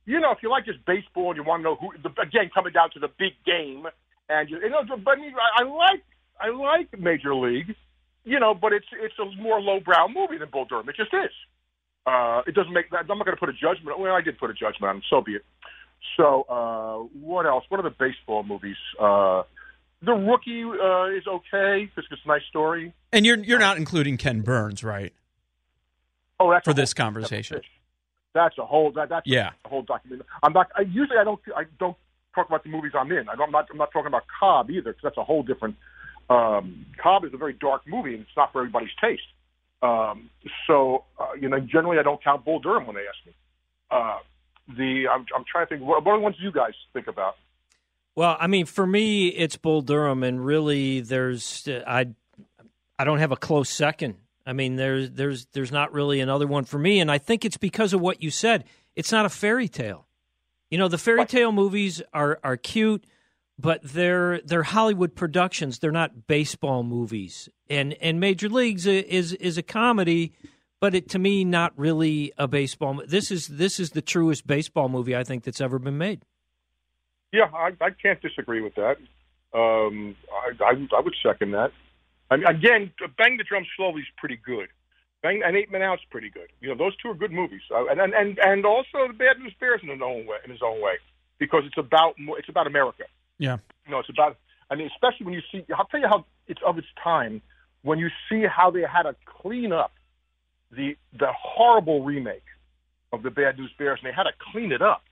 [0.05, 2.51] you know, if you like just baseball and you want to know who, the, again,
[2.53, 3.87] coming down to the big game,
[4.29, 6.03] and you, you know, but I, I, like
[6.39, 7.75] I like Major League,
[8.23, 10.87] you know, but it's it's a more lowbrow movie than Bull Durham.
[10.89, 11.31] It just is.
[12.05, 12.89] Uh, it doesn't make.
[12.91, 13.99] That I'm not going to put a judgment.
[13.99, 15.01] Well, I did put a judgment on him.
[15.09, 15.45] So be it.
[16.17, 17.63] So uh, what else?
[17.69, 18.77] What are the baseball movies?
[18.99, 19.43] Uh,
[20.01, 22.93] the Rookie uh, is okay because it's a nice story.
[23.11, 25.13] And you're you're not including Ken Burns, right?
[26.39, 27.61] Oh, that's for this conversation.
[28.33, 28.91] That's a whole.
[28.93, 29.51] That, that's yeah.
[29.65, 30.23] a whole document.
[30.41, 30.69] I'm not.
[30.75, 31.39] I, usually, I don't.
[31.55, 31.97] I don't
[32.33, 33.29] talk about the movies I'm in.
[33.29, 33.67] I am not.
[33.69, 35.75] I'm not talking about Cobb either because that's a whole different.
[36.29, 39.21] Um, Cobb is a very dark movie and it's not for everybody's taste.
[39.81, 40.29] Um,
[40.65, 43.33] so uh, you know, generally, I don't count Bull Durham when they ask me.
[43.91, 44.19] Uh,
[44.67, 45.81] the I'm, I'm trying to think.
[45.81, 47.35] What, what are the ones you guys think about?
[48.15, 52.07] Well, I mean, for me, it's Bull Durham, and really, there's uh, I
[52.99, 54.15] I don't have a close second.
[54.45, 57.57] I mean, there's there's there's not really another one for me, and I think it's
[57.57, 58.65] because of what you said.
[58.95, 60.07] It's not a fairy tale.
[60.69, 63.05] You know, the fairy tale movies are are cute,
[63.57, 65.79] but they're they're Hollywood productions.
[65.79, 67.49] They're not baseball movies.
[67.69, 70.33] And and Major Leagues is is a comedy,
[70.81, 73.01] but it to me not really a baseball.
[73.07, 76.23] This is this is the truest baseball movie I think that's ever been made.
[77.31, 78.97] Yeah, I, I can't disagree with that.
[79.53, 81.71] Um, I, I I would second that.
[82.29, 84.67] I mean, again, Bang the Drum Slowly is pretty good.
[85.21, 86.47] Bang and Eight Men Out's pretty good.
[86.59, 87.61] You know, those two are good movies.
[87.73, 90.61] Uh, and and and also the Bad News Bears in his own way, in his
[90.63, 90.95] own way,
[91.37, 93.03] because it's about it's about America.
[93.37, 93.57] Yeah.
[93.85, 94.37] You know, it's about.
[94.71, 95.63] I mean, especially when you see.
[95.77, 97.41] I'll tell you how it's of its time
[97.83, 99.91] when you see how they had to clean up
[100.71, 102.43] the the horrible remake
[103.11, 105.03] of the Bad News Bears, and they had to clean it up.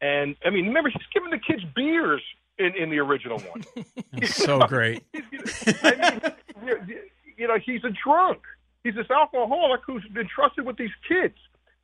[0.00, 2.22] And I mean, remember he's giving the kids beers
[2.58, 3.64] in, in the original one.
[4.24, 5.02] so great.
[5.14, 6.22] I
[6.62, 6.98] mean,
[7.36, 8.40] you know, he's a drunk.
[8.82, 11.36] He's this alcoholic who's been trusted with these kids,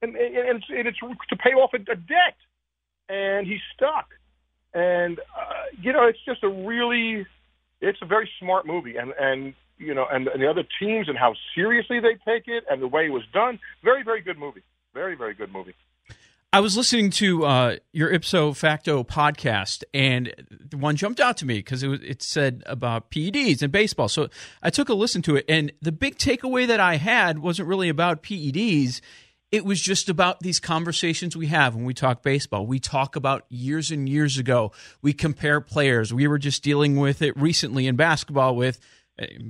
[0.03, 2.37] and and it's, and it's to pay off a, a debt,
[3.09, 4.11] and he's stuck.
[4.75, 7.27] And uh, you know, it's just a really,
[7.81, 11.17] it's a very smart movie, and and you know, and, and the other teams and
[11.17, 13.59] how seriously they take it, and the way it was done.
[13.83, 14.63] Very, very good movie.
[14.95, 15.75] Very, very good movie.
[16.53, 20.35] I was listening to uh, your ipso facto podcast, and
[20.73, 24.09] one jumped out to me because it, it said about PEDs and baseball.
[24.09, 24.29] So
[24.61, 27.89] I took a listen to it, and the big takeaway that I had wasn't really
[27.89, 29.01] about PEDs.
[29.53, 32.67] It was just about these conversations we have when we talk baseball.
[32.67, 34.73] We talk about years and years ago.
[35.03, 36.13] We compare players.
[36.13, 38.81] We were just dealing with it recently in basketball with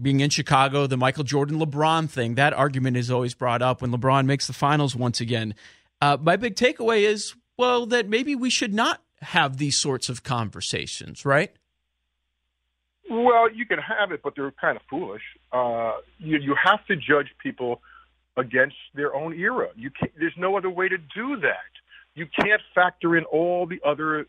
[0.02, 2.35] being in Chicago, the Michael Jordan LeBron thing.
[2.35, 5.54] That argument is always brought up when LeBron makes the finals once again.
[6.00, 10.22] Uh, my big takeaway is, well, that maybe we should not have these sorts of
[10.22, 11.52] conversations, right?
[13.11, 15.22] Well, you can have it, but they're kind of foolish.
[15.52, 17.83] Uh, you you have to judge people
[18.37, 19.68] against their own era.
[19.76, 21.70] You can't, there's no other way to do that.
[22.14, 24.26] You can't factor in all the other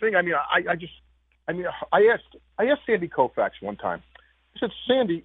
[0.00, 0.16] thing.
[0.16, 0.92] I mean, I, I just,
[1.46, 4.02] I mean, I asked I asked Sandy Koufax one time.
[4.60, 5.24] Said, Sandy,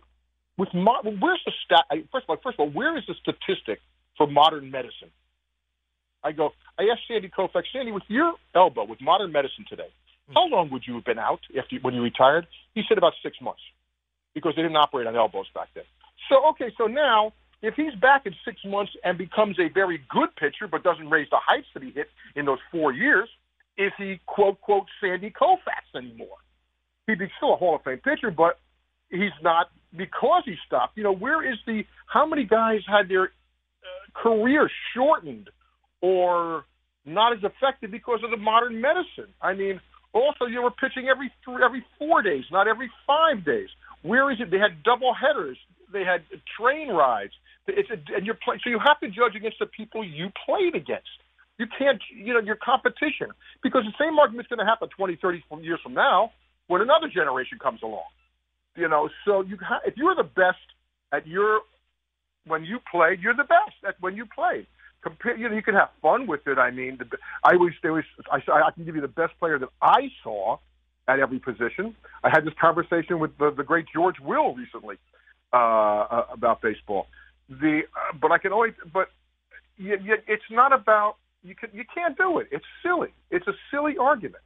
[0.57, 1.85] with mo- where's the stat?
[2.11, 3.79] First of all, first of all, where is the statistic
[4.17, 5.11] for modern medicine?
[6.23, 9.89] I go, I asked Sandy Koufax, Sandy, with your elbow, with modern medicine today,
[10.27, 10.33] hmm.
[10.33, 12.47] how long would you have been out after when you retired?
[12.73, 13.61] He said about six months
[14.33, 15.83] because they didn't operate on elbows back then.
[16.29, 20.35] So okay, so now if he's back in six months and becomes a very good
[20.35, 23.29] pitcher but doesn't raise the heights that he hit in those four years,
[23.77, 26.37] is he quote quote Sandy Koufax anymore?
[27.07, 28.59] He'd be still a Hall of Fame pitcher, but
[29.13, 30.97] he's not because he stopped.
[30.97, 31.83] You know, where is the?
[32.07, 35.49] How many guys had their uh, career shortened
[36.01, 36.65] or
[37.05, 39.33] not as effective because of the modern medicine.
[39.41, 39.79] I mean,
[40.13, 43.69] also you were pitching every three, every four days, not every five days.
[44.03, 44.51] Where is it?
[44.51, 45.57] They had double headers.
[45.91, 46.23] They had
[46.59, 47.33] train rides.
[47.67, 50.75] It's a, and you're play, so you have to judge against the people you played
[50.75, 51.07] against.
[51.57, 55.43] You can't, you know, your competition because the same argument's going to happen 20, 30
[55.61, 56.31] years from now
[56.67, 58.09] when another generation comes along.
[58.75, 60.57] You know, so you if you're the best
[61.11, 61.61] at your
[62.45, 64.67] when you played, you're the best at when you played
[65.03, 65.37] compare.
[65.37, 66.57] You know, you can have fun with it.
[66.57, 67.05] I mean, the,
[67.43, 70.57] I always, there was, I, I can give you the best player that I saw
[71.07, 71.95] at every position.
[72.23, 74.95] I had this conversation with the, the great George Will recently
[75.51, 77.07] uh, uh, about baseball.
[77.49, 79.09] The, uh, but I can always, but
[79.77, 82.47] you, you, it's not about you can you can't do it.
[82.51, 83.09] It's silly.
[83.29, 84.43] It's a silly argument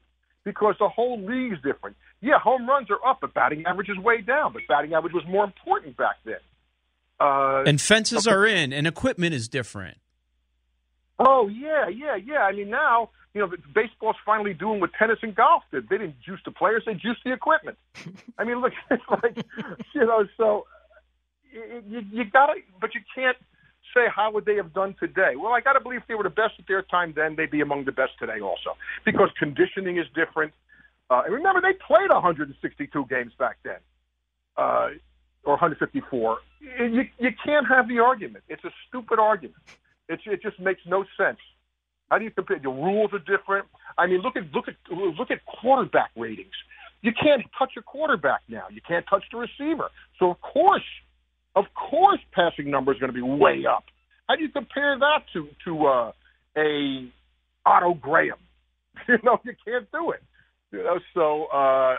[0.47, 1.97] because the whole league's different.
[2.21, 4.53] Yeah, home runs are up, but batting average is way down.
[4.53, 6.39] But batting average was more important back then.
[7.19, 8.33] Uh, and fences okay.
[8.33, 9.97] are in, and equipment is different.
[11.19, 12.43] Oh yeah, yeah, yeah.
[12.43, 15.89] I mean now, you know, baseball's finally doing what tennis and golf did.
[15.89, 17.77] They didn't juice the players; they juiced the equipment.
[18.37, 19.35] I mean, look, it's like
[19.93, 20.65] you know, so
[21.51, 23.35] you, you got to, but you can't
[23.93, 25.35] say how would they have done today.
[25.35, 27.51] Well, I got to believe if they were the best at their time then, they'd
[27.51, 30.53] be among the best today also, because conditioning is different.
[31.09, 33.79] Uh, and remember, they played 162 games back then,
[34.57, 34.89] uh,
[35.43, 36.39] or 154.
[36.59, 38.43] You, you can't have the argument.
[38.49, 39.63] It's a stupid argument.
[40.09, 41.39] It, it just makes no sense.
[42.09, 42.59] How do you compare?
[42.59, 43.67] The rules are different.
[43.97, 46.55] I mean, look at look at look at quarterback ratings.
[47.01, 48.65] You can't touch a quarterback now.
[48.71, 49.89] You can't touch the receiver.
[50.19, 50.83] So of course,
[51.57, 53.85] of course, passing number is going to be way up.
[54.29, 56.11] How do you compare that to to uh,
[56.55, 57.11] a
[57.65, 58.37] Otto Graham?
[59.07, 60.23] You know, you can't do it.
[60.71, 61.97] You know, so uh,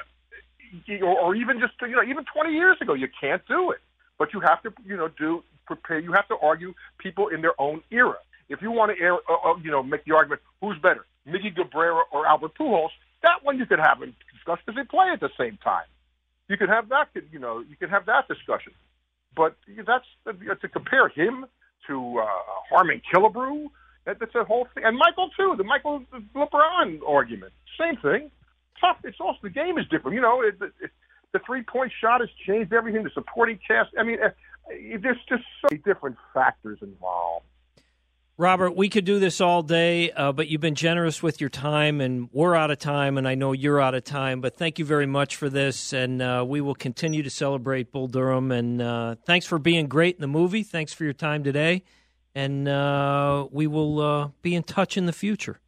[1.01, 3.79] or, or even just you know even 20 years ago, you can't do it.
[4.19, 6.01] But you have to you know do prepare.
[6.01, 8.17] You have to argue people in their own era.
[8.49, 11.55] If you want to, air, uh, uh, you know, make the argument, who's better, Miggy
[11.55, 12.89] Cabrera or Albert Pujols?
[13.23, 15.85] That one you could have and discuss because they play at the same time.
[16.49, 18.73] You could have that, you know, you could have that discussion.
[19.39, 19.55] But
[19.87, 21.47] that's to compare him
[21.87, 22.27] to uh,
[22.69, 23.69] Harmon Killebrew.
[24.05, 24.83] That, that's a whole thing.
[24.85, 26.03] And Michael too, the Michael
[26.35, 28.33] LeBron argument, same thing.
[28.81, 28.97] Tough.
[29.05, 30.17] It's also the game is different.
[30.17, 30.91] You know, it, it,
[31.33, 33.05] the three point shot has changed everything.
[33.05, 33.91] The supporting cast.
[33.97, 34.19] I mean,
[35.01, 37.47] there's just so many different factors involved.
[38.41, 42.01] Robert, we could do this all day, uh, but you've been generous with your time,
[42.01, 44.41] and we're out of time, and I know you're out of time.
[44.41, 48.07] But thank you very much for this, and uh, we will continue to celebrate Bull
[48.07, 48.53] Durham.
[48.53, 50.63] And uh, thanks for being great in the movie.
[50.63, 51.83] Thanks for your time today,
[52.33, 55.59] and uh, we will uh, be in touch in the future.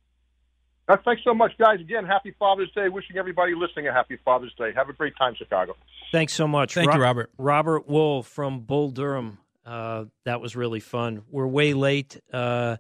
[0.87, 1.81] Uh, thanks so much, guys.
[1.81, 2.89] Again, happy Father's Day.
[2.89, 4.73] Wishing everybody listening a happy Father's Day.
[4.77, 5.75] Have a great time, Chicago.
[6.13, 6.75] Thanks so much.
[6.75, 7.31] Thank Ro- you, Robert.
[7.37, 9.39] Robert Wuhl from Bull Durham.
[9.65, 11.23] Uh, that was really fun.
[11.31, 12.21] We're way late.
[12.33, 12.77] Uh,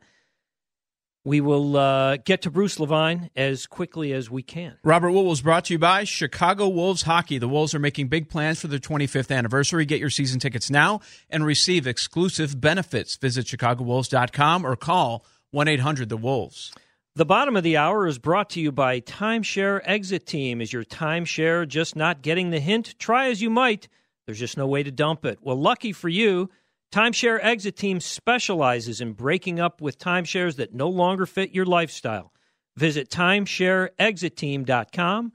[1.24, 4.78] we will uh, get to Bruce Levine as quickly as we can.
[4.82, 7.36] Robert Wuhl was brought to you by Chicago Wolves Hockey.
[7.36, 9.84] The Wolves are making big plans for their 25th anniversary.
[9.84, 13.16] Get your season tickets now and receive exclusive benefits.
[13.16, 16.72] Visit ChicagoWolves.com or call 1 800 The Wolves.
[17.16, 20.60] The bottom of the hour is brought to you by Timeshare Exit Team.
[20.62, 22.98] Is your timeshare just not getting the hint?
[22.98, 23.88] Try as you might,
[24.24, 25.38] there's just no way to dump it.
[25.42, 26.50] Well, lucky for you,
[26.90, 32.32] Timeshare Exit Team specializes in breaking up with timeshares that no longer fit your lifestyle.
[32.76, 35.32] Visit timeshareexitteam.com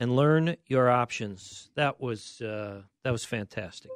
[0.00, 1.70] and learn your options.
[1.76, 3.90] That was uh, that was fantastic.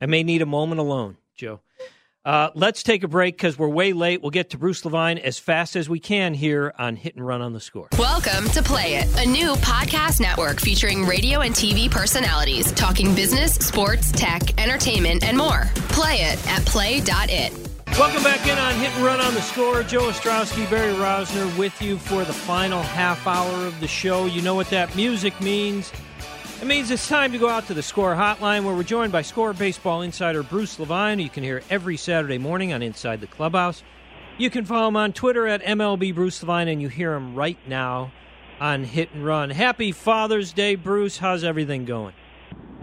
[0.00, 1.60] I may need a moment alone, Joe.
[2.24, 4.20] Uh, let's take a break because we're way late.
[4.20, 7.40] We'll get to Bruce Levine as fast as we can here on Hit and Run
[7.40, 7.88] on the Score.
[7.98, 13.54] Welcome to Play It, a new podcast network featuring radio and TV personalities talking business,
[13.54, 15.70] sports, tech, entertainment, and more.
[15.90, 17.68] Play it at play.it.
[17.98, 19.82] Welcome back in on Hit and Run on the Score.
[19.82, 24.26] Joe Ostrowski, Barry Rozner with you for the final half hour of the show.
[24.26, 25.90] You know what that music means.
[26.60, 29.22] It means it's time to go out to the Score Hotline, where we're joined by
[29.22, 33.84] Score Baseball insider Bruce Levine, you can hear every Saturday morning on Inside the Clubhouse.
[34.38, 37.58] You can follow him on Twitter at MLB Bruce Levine, and you hear him right
[37.68, 38.10] now
[38.58, 39.50] on Hit and Run.
[39.50, 41.16] Happy Father's Day, Bruce.
[41.16, 42.12] How's everything going?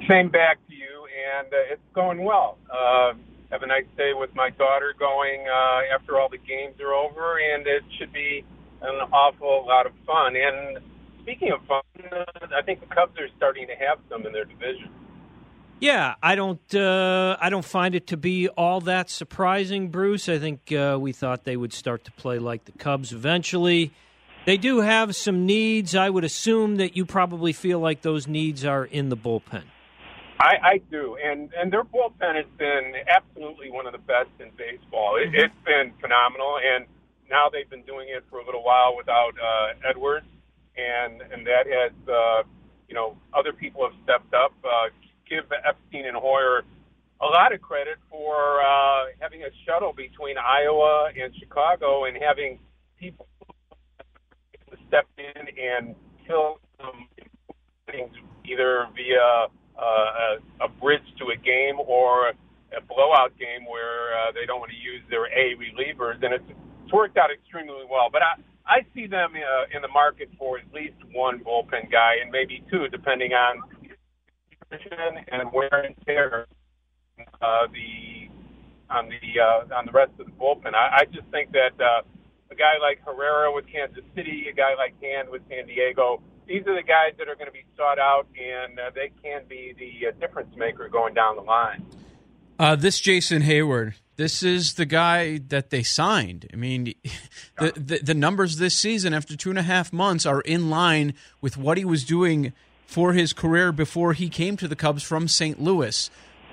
[0.09, 2.57] Same back to you, and uh, it's going well.
[2.71, 3.11] Uh,
[3.51, 7.39] have a nice day with my daughter going uh, after all the games are over,
[7.39, 8.45] and it should be
[8.81, 10.37] an awful lot of fun.
[10.37, 10.77] And
[11.25, 11.81] speaking of fun,
[12.55, 14.89] I think the Cubs are starting to have some in their division.
[15.79, 16.73] Yeah, I don't.
[16.73, 20.29] Uh, I don't find it to be all that surprising, Bruce.
[20.29, 23.91] I think uh, we thought they would start to play like the Cubs eventually.
[24.45, 25.95] They do have some needs.
[25.95, 29.63] I would assume that you probably feel like those needs are in the bullpen.
[30.39, 34.51] I, I do, and and their bullpen has been absolutely one of the best in
[34.57, 35.17] baseball.
[35.17, 36.85] It, it's been phenomenal, and
[37.29, 40.27] now they've been doing it for a little while without uh, Edwards
[40.77, 42.43] and and that has uh,
[42.87, 44.53] you know other people have stepped up.
[44.63, 44.89] Uh,
[45.29, 46.63] give Epstein and Hoyer
[47.21, 52.59] a lot of credit for uh, having a shuttle between Iowa and Chicago and having
[52.99, 53.27] people
[54.87, 55.95] step in and
[56.27, 57.07] kill some
[57.89, 58.13] things
[58.45, 62.29] either via uh, a, a bridge to a game or
[62.75, 66.45] a blowout game where uh, they don't want to use their A relievers, and it's,
[66.83, 68.09] it's worked out extremely well.
[68.11, 68.33] But I,
[68.67, 72.63] I see them uh, in the market for at least one bullpen guy and maybe
[72.71, 73.61] two, depending on
[74.69, 76.47] position and wear and tear
[77.41, 78.29] uh, the
[78.89, 80.73] on the uh, on the rest of the bullpen.
[80.73, 82.01] I, I just think that uh,
[82.51, 86.61] a guy like Herrera with Kansas City, a guy like Hand with San Diego, these
[86.67, 89.73] are the guys that are going to be sought out, and uh, they can be
[89.77, 91.85] the uh, difference maker going down the line.
[92.57, 96.49] Uh, this Jason Heyward, this is the guy that they signed.
[96.53, 96.93] I mean,
[97.59, 101.13] the, the, the numbers this season after two and a half months are in line
[101.41, 102.53] with what he was doing
[102.85, 105.61] for his career before he came to the Cubs from St.
[105.61, 106.09] Louis.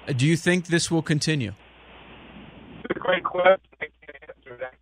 [0.08, 1.52] Uh, do you think this will continue?
[2.84, 3.60] It's a great question.
[3.80, 4.74] I can't answer that.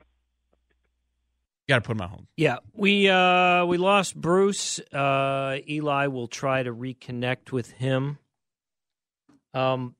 [1.68, 2.26] Got to put him on hold.
[2.36, 4.80] Yeah, we uh, we lost Bruce.
[4.92, 8.18] Uh, Eli will try to reconnect with him.
[9.54, 9.94] Um,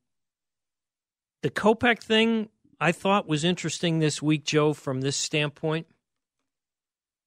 [1.42, 2.48] the Kopech thing
[2.80, 5.86] I thought was interesting this week, Joe, from this standpoint.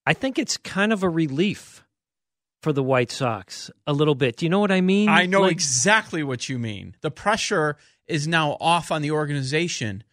[0.05, 1.85] I think it's kind of a relief
[2.61, 4.37] for the White Sox a little bit.
[4.37, 5.09] Do you know what I mean?
[5.09, 6.95] I know Like- exactly what you mean.
[7.01, 10.03] The pressure is now off on the organization.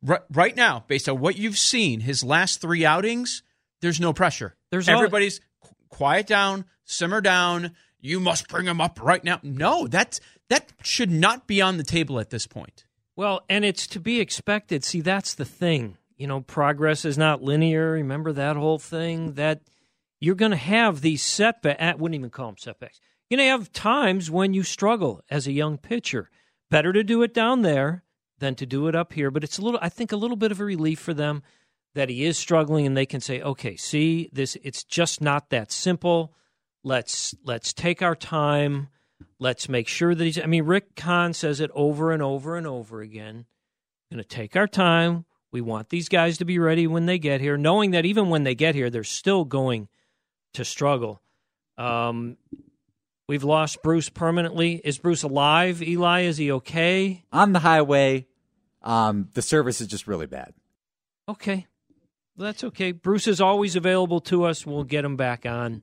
[0.00, 3.42] Right, right now, based on what you've seen, his last three outings,
[3.82, 4.54] there's no pressure.
[4.70, 7.74] There's everybody's qu- quiet down, simmer down.
[8.00, 9.40] You must bring him up right now.
[9.42, 12.84] No, that's that should not be on the table at this point.
[13.18, 14.84] Well, and it's to be expected.
[14.84, 15.96] See, that's the thing.
[16.16, 17.90] You know, progress is not linear.
[17.90, 19.62] Remember that whole thing that
[20.20, 21.82] you're going to have these setbacks.
[21.82, 23.00] I eh, wouldn't even call them setbacks.
[23.28, 26.30] You're going to have times when you struggle as a young pitcher.
[26.70, 28.04] Better to do it down there
[28.38, 29.32] than to do it up here.
[29.32, 31.42] But it's a little, I think, a little bit of a relief for them
[31.96, 34.56] that he is struggling, and they can say, "Okay, see, this.
[34.62, 36.34] It's just not that simple.
[36.84, 38.90] Let's let's take our time."
[39.38, 40.38] Let's make sure that he's.
[40.38, 43.46] I mean, Rick Hahn says it over and over and over again.
[44.10, 45.26] Going to take our time.
[45.50, 48.44] We want these guys to be ready when they get here, knowing that even when
[48.44, 49.88] they get here, they're still going
[50.54, 51.22] to struggle.
[51.78, 52.36] Um,
[53.28, 54.80] we've lost Bruce permanently.
[54.84, 55.82] Is Bruce alive?
[55.82, 57.24] Eli, is he okay?
[57.32, 58.26] on the highway,
[58.82, 60.52] um, the service is just really bad.
[61.28, 61.66] Okay,
[62.36, 62.92] that's okay.
[62.92, 64.66] Bruce is always available to us.
[64.66, 65.82] We'll get him back on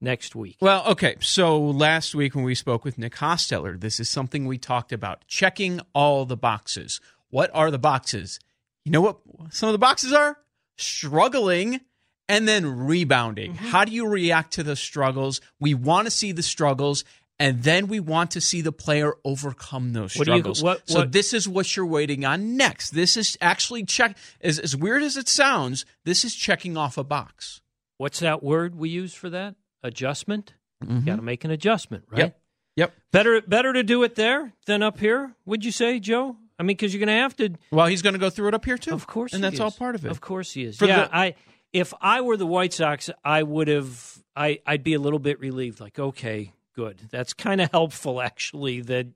[0.00, 0.56] next week.
[0.60, 1.16] Well, okay.
[1.20, 5.24] So last week when we spoke with Nick Hostetler, this is something we talked about
[5.26, 7.00] checking all the boxes.
[7.30, 8.38] What are the boxes?
[8.84, 9.18] You know what
[9.50, 10.36] some of the boxes are?
[10.76, 11.80] Struggling
[12.28, 13.54] and then rebounding.
[13.54, 13.66] Mm-hmm.
[13.66, 15.40] How do you react to the struggles?
[15.60, 17.04] We want to see the struggles.
[17.40, 20.62] And then we want to see the player overcome those What do you- struggles.
[20.62, 22.90] what- so what- this is what you're waiting on next.
[22.90, 24.16] This is actually check.
[24.40, 27.60] As, as weird as it sounds, this is checking off a box.
[27.98, 29.56] What's that word we use for that?
[29.84, 30.54] Adjustment.
[30.82, 31.04] Mm-hmm.
[31.06, 32.18] Got to make an adjustment, right?
[32.18, 32.40] Yep.
[32.76, 32.94] Yep.
[33.12, 35.32] Better better to do it there than up here.
[35.46, 36.36] Would you say, Joe?
[36.58, 37.50] I mean, because you're going to have to.
[37.70, 38.92] Well, he's going to go through it up here too.
[38.92, 40.10] Of course, and that's all part of it.
[40.10, 40.78] Of course, he is.
[40.78, 41.34] For yeah, the- I.
[41.72, 44.18] If I were the White Sox, I would have.
[44.36, 45.80] I I'd be a little bit relieved.
[45.80, 47.00] Like, okay, good.
[47.10, 48.80] That's kind of helpful, actually.
[48.80, 49.08] That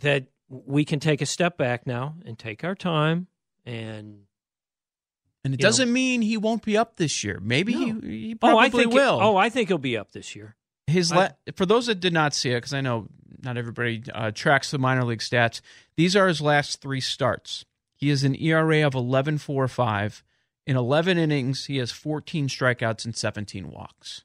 [0.00, 3.28] that we can take a step back now and take our time
[3.64, 4.22] and.
[5.44, 7.40] And it you doesn't mean he won't be up this year.
[7.42, 8.00] Maybe No.
[8.00, 8.92] he, he Oh, probably I think.
[8.94, 9.18] will.
[9.20, 10.54] Oh, I think he'll be up this year.
[10.86, 13.08] his I- la- for those that did not see it, because I know
[13.42, 15.60] not everybody uh, tracks the minor league stats.
[15.96, 17.64] These are his last three starts.
[17.96, 20.22] He has an ERA of 11.45.
[20.66, 24.22] In 11 innings, he has 14 strikeouts and 17 walks.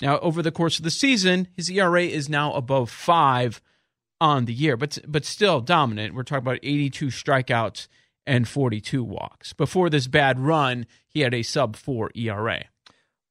[0.00, 3.60] Now, over the course of the season, his ERA is now above five
[4.20, 6.14] on the year, but but still dominant.
[6.14, 7.88] We're talking about 82 strikeouts
[8.26, 9.52] and 42 walks.
[9.52, 12.64] Before this bad run, he had a sub four E ERA.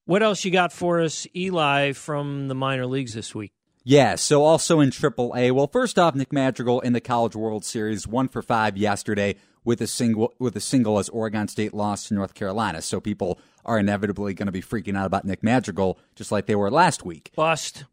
[0.05, 3.53] What else you got for us, Eli, from the minor leagues this week?
[3.85, 5.51] Yeah, so also in Triple A.
[5.51, 9.35] Well, first off, Nick Madrigal in the College World Series, one for five yesterday
[9.65, 12.81] with a single with a single as Oregon State lost to North Carolina.
[12.81, 16.55] So people are inevitably going to be freaking out about Nick Madrigal, just like they
[16.55, 17.31] were last week.
[17.35, 17.85] Bust.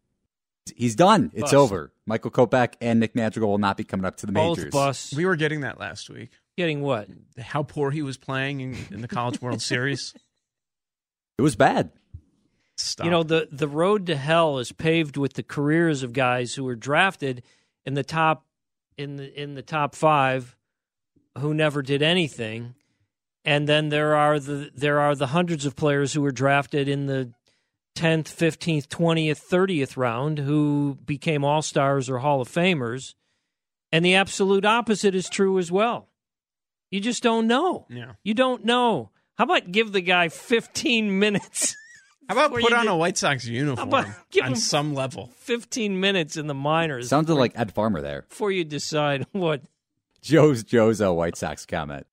[0.75, 1.31] He's done.
[1.33, 1.53] It's Bust.
[1.55, 1.91] over.
[2.05, 4.49] Michael Kopech and Nick Madrigal will not be coming up to the majors.
[4.49, 4.71] Both majors.
[4.71, 5.13] busts.
[5.13, 6.31] We were getting that last week.
[6.61, 7.07] Getting what?
[7.39, 10.13] how poor he was playing in, in the College World Series.
[11.39, 11.89] It was bad.
[12.77, 13.05] Stop.
[13.05, 16.63] You know, the, the road to hell is paved with the careers of guys who
[16.63, 17.41] were drafted
[17.83, 18.45] in the top
[18.95, 20.55] in the in the top five
[21.39, 22.75] who never did anything.
[23.43, 27.07] And then there are the there are the hundreds of players who were drafted in
[27.07, 27.33] the
[27.95, 33.15] tenth, fifteenth, twentieth, thirtieth round who became all stars or Hall of Famers.
[33.91, 36.10] And the absolute opposite is true as well.
[36.91, 37.87] You just don't know.
[37.89, 38.13] yeah.
[38.23, 39.09] You don't know.
[39.37, 41.75] How about give the guy fifteen minutes?
[42.29, 45.31] How about put on get- a White Sox uniform about give on him- some level?
[45.39, 48.21] 15 minutes in the minors Sounded like Ed Farmer there.
[48.29, 49.61] before you decide what.
[50.21, 52.05] Joe's Joe's a White Sox comment.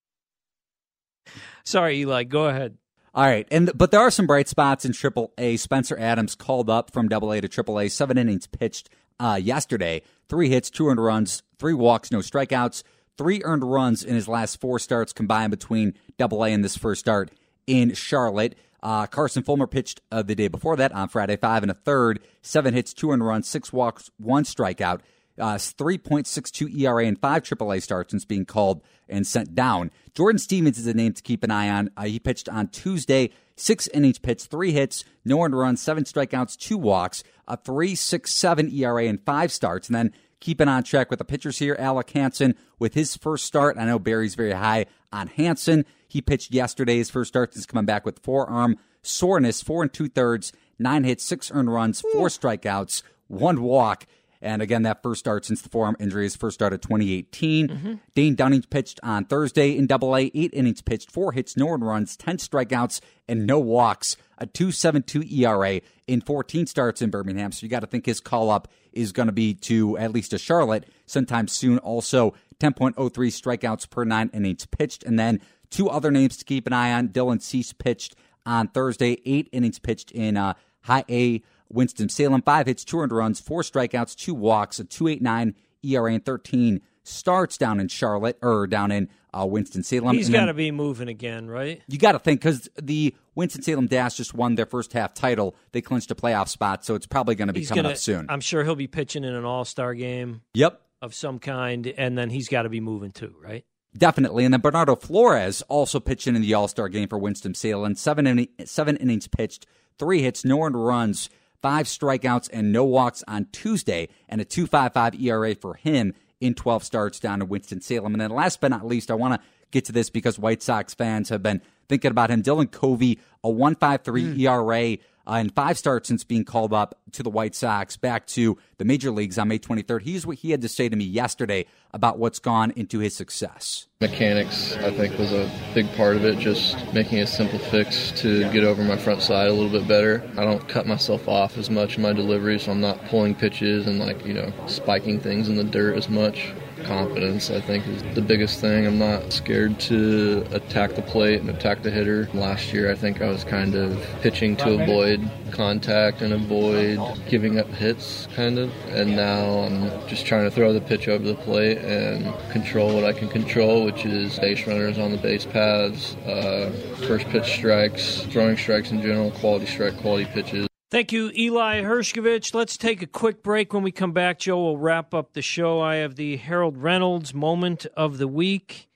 [1.64, 2.78] Sorry, Eli, go ahead.
[3.14, 5.56] All right, and but there are some bright spots in Triple A.
[5.56, 10.02] Spencer Adams called up from Double A to Triple A, seven innings pitched uh, yesterday,
[10.28, 12.82] three hits, two earned runs, three walks, no strikeouts,
[13.18, 17.00] three earned runs in his last four starts combined between Double A and this first
[17.00, 17.30] start
[17.66, 18.56] in Charlotte.
[18.82, 22.20] Uh, Carson Fulmer pitched uh, the day before that on Friday, five and a third,
[22.42, 25.00] seven hits, two earned runs, six walks, one strikeout.
[25.36, 29.92] Uh, 3.62 ERA and five AAA starts since being called and sent down.
[30.12, 31.90] Jordan Stevens is a name to keep an eye on.
[31.96, 36.56] Uh, he pitched on Tuesday, six innings pitched, three hits, no earned runs, seven strikeouts,
[36.56, 39.86] two walks, a 3.67 ERA and five starts.
[39.88, 41.76] And then keep an eye on track with the pitchers here.
[41.78, 43.76] Alec Hansen with his first start.
[43.78, 45.84] I know Barry's very high on Hansen.
[46.06, 47.52] He pitched yesterday's first start.
[47.54, 52.00] He's coming back with forearm soreness, four and two thirds, nine hits, six earned runs,
[52.00, 54.06] four strikeouts, one walk.
[54.40, 58.00] And again, that first start since the forearm injury, his first start of 2018.
[58.14, 62.16] Dane Dunning pitched on Thursday in Double A, eight innings pitched, four hits, no runs,
[62.16, 64.16] 10 strikeouts, and no walks.
[64.38, 67.50] A 2.72 ERA in 14 starts in Birmingham.
[67.50, 70.32] So you got to think his call up is going to be to at least
[70.32, 71.78] a Charlotte sometime soon.
[71.78, 75.02] Also, 10.03 strikeouts per nine innings pitched.
[75.02, 77.08] And then two other names to keep an eye on.
[77.08, 78.14] Dylan Cease pitched
[78.46, 83.40] on Thursday, eight innings pitched in uh, high A Winston-Salem, five hits, two earned runs,
[83.40, 88.90] four strikeouts, two walks, a 2.89 ERA, and 13 starts down in Charlotte or down
[88.90, 90.16] in uh, Winston-Salem.
[90.16, 91.82] He's got to be moving again, right?
[91.88, 95.54] You got to think because the Winston-Salem Dash just won their first half title.
[95.72, 97.94] They clinched a playoff spot, so it's probably going to be He's coming gonna.
[97.94, 98.26] up soon.
[98.28, 100.80] I'm sure he'll be pitching in an All Star game yep.
[101.00, 103.64] of some kind, and then he's got to be moving too, right?
[103.96, 104.44] Definitely.
[104.44, 107.94] And then Bernardo Flores also pitching in the All Star game for Winston-Salem.
[107.94, 109.66] Seven, inning, seven innings pitched,
[109.98, 111.30] three hits, no earned runs,
[111.62, 116.84] five strikeouts, and no walks on Tuesday, and a 2.55 ERA for him in 12
[116.84, 118.14] starts down in Winston-Salem.
[118.14, 120.94] And then last but not least, I want to get to this because White Sox
[120.94, 122.42] fans have been thinking about him.
[122.42, 124.98] Dylan Covey, a 1.53 ERA.
[125.30, 128.84] Uh, in five starts since being called up to the White Sox back to the
[128.86, 130.02] major leagues on May 23rd.
[130.02, 133.87] Here's what he had to say to me yesterday about what's gone into his success.
[134.00, 136.38] Mechanics, I think, was a big part of it.
[136.38, 140.22] Just making a simple fix to get over my front side a little bit better.
[140.36, 143.88] I don't cut myself off as much in my delivery, so I'm not pulling pitches
[143.88, 146.52] and like you know spiking things in the dirt as much.
[146.84, 148.86] Confidence, I think, is the biggest thing.
[148.86, 152.28] I'm not scared to attack the plate and attack the hitter.
[152.34, 157.58] Last year, I think I was kind of pitching to avoid contact and avoid giving
[157.58, 158.70] up hits, kind of.
[158.88, 163.04] And now I'm just trying to throw the pitch over the plate and control what
[163.04, 166.70] I can control, which is base runners on the base paths, uh,
[167.06, 170.68] first pitch strikes, throwing strikes in general, quality strike, quality pitches.
[170.90, 172.52] Thank you, Eli Hershkovich.
[172.52, 173.72] Let's take a quick break.
[173.72, 175.80] When we come back, Joe will wrap up the show.
[175.80, 178.87] I have the Harold Reynolds moment of the week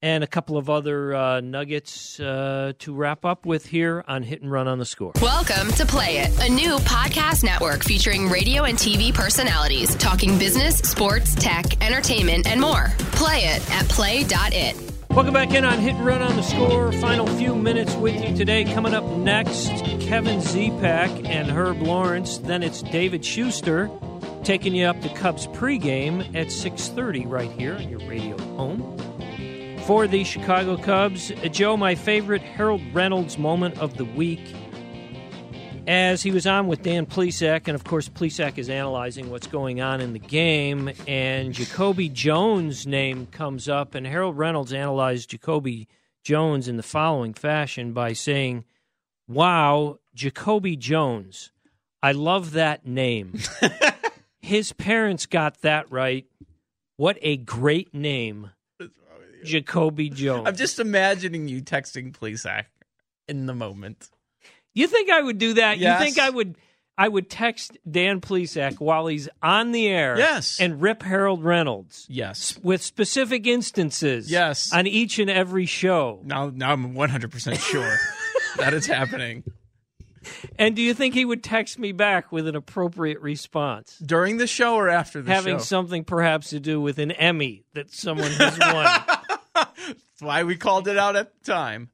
[0.00, 4.42] and a couple of other uh, nuggets uh, to wrap up with here on Hit
[4.42, 5.12] and Run on the Score.
[5.20, 10.78] Welcome to Play It, a new podcast network featuring radio and TV personalities talking business,
[10.78, 12.92] sports, tech, entertainment, and more.
[13.12, 14.76] Play it at play.it.
[15.10, 16.92] Welcome back in on Hit and Run on the Score.
[16.92, 18.64] Final few minutes with you today.
[18.64, 19.68] Coming up next,
[20.00, 22.38] Kevin Zipak and Herb Lawrence.
[22.38, 23.90] Then it's David Schuster
[24.44, 28.96] taking you up to Cubs pregame at 6.30 right here on your radio home.
[29.88, 34.54] For the Chicago Cubs, uh, Joe, my favorite Harold Reynolds moment of the week
[35.86, 39.80] as he was on with Dan Plesac, and of course, Plesac is analyzing what's going
[39.80, 45.88] on in the game, and Jacoby Jones' name comes up, and Harold Reynolds analyzed Jacoby
[46.22, 48.66] Jones in the following fashion by saying,
[49.26, 51.50] Wow, Jacoby Jones.
[52.02, 53.38] I love that name.
[54.42, 56.26] His parents got that right.
[56.98, 58.50] What a great name,
[59.44, 60.46] Jacoby Jones.
[60.46, 62.64] I'm just imagining you texting Plesac
[63.28, 64.08] in the moment.
[64.74, 65.78] You think I would do that?
[65.78, 65.98] Yes.
[66.00, 66.56] You think I would
[67.00, 70.58] I would text Dan Plesac while he's on the air Yes.
[70.60, 72.58] and rip Harold Reynolds Yes.
[72.62, 74.72] with specific instances Yes.
[74.72, 76.20] on each and every show.
[76.24, 77.96] Now, now I'm 100% sure
[78.56, 79.44] that is happening.
[80.58, 83.96] And do you think he would text me back with an appropriate response?
[84.04, 85.62] During the show or after the Having show?
[85.64, 89.17] something perhaps to do with an Emmy that someone has won.
[89.88, 91.90] That's why we called it out at the time.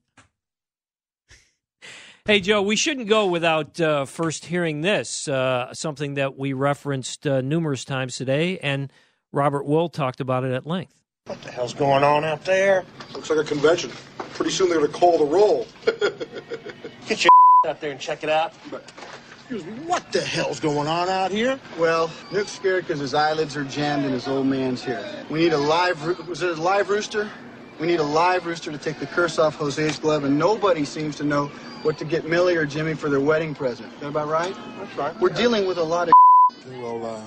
[2.27, 7.27] Hey, Joe, we shouldn't go without uh, first hearing this, uh, something that we referenced
[7.27, 8.91] uh, numerous times today, and
[9.31, 10.95] Robert Wuhl talked about it at length.
[11.27, 12.85] What the hell's going on out there?
[13.13, 13.91] Looks like a convention.
[14.35, 15.67] Pretty soon they're going to call the roll.
[17.07, 17.31] Get your
[17.67, 18.55] out there and check it out.
[19.41, 21.61] Excuse me, what the hell's going on out here?
[21.79, 25.05] Well, Nuke's scared because his eyelids are jammed and his old man's here.
[25.29, 27.31] We need a live, roo- was it a live rooster?
[27.81, 31.17] We need a live rooster to take the curse off Jose's glove, and nobody seems
[31.17, 31.47] to know
[31.83, 33.93] what to get Millie or Jimmy for their wedding present.
[33.95, 34.55] Is that about right?
[34.79, 35.21] That's right.
[35.21, 36.15] We're dealing with a lot of.
[36.81, 37.21] Well, uh,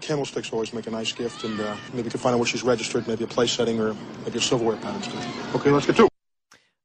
[0.00, 2.62] candlesticks always make a nice gift, and uh, maybe we can find out where she's
[2.62, 5.02] registered, maybe a place setting or maybe a silverware pattern.
[5.54, 6.08] Okay, let's get to it.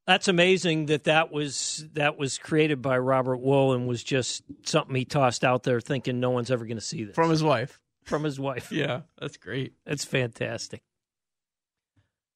[0.05, 4.95] That's amazing that that was that was created by Robert Wuhl and was just something
[4.95, 7.81] he tossed out there, thinking no one's ever going to see this From his wife.
[8.05, 8.71] from his wife.
[8.71, 9.73] Yeah, that's great.
[9.85, 10.81] That's fantastic.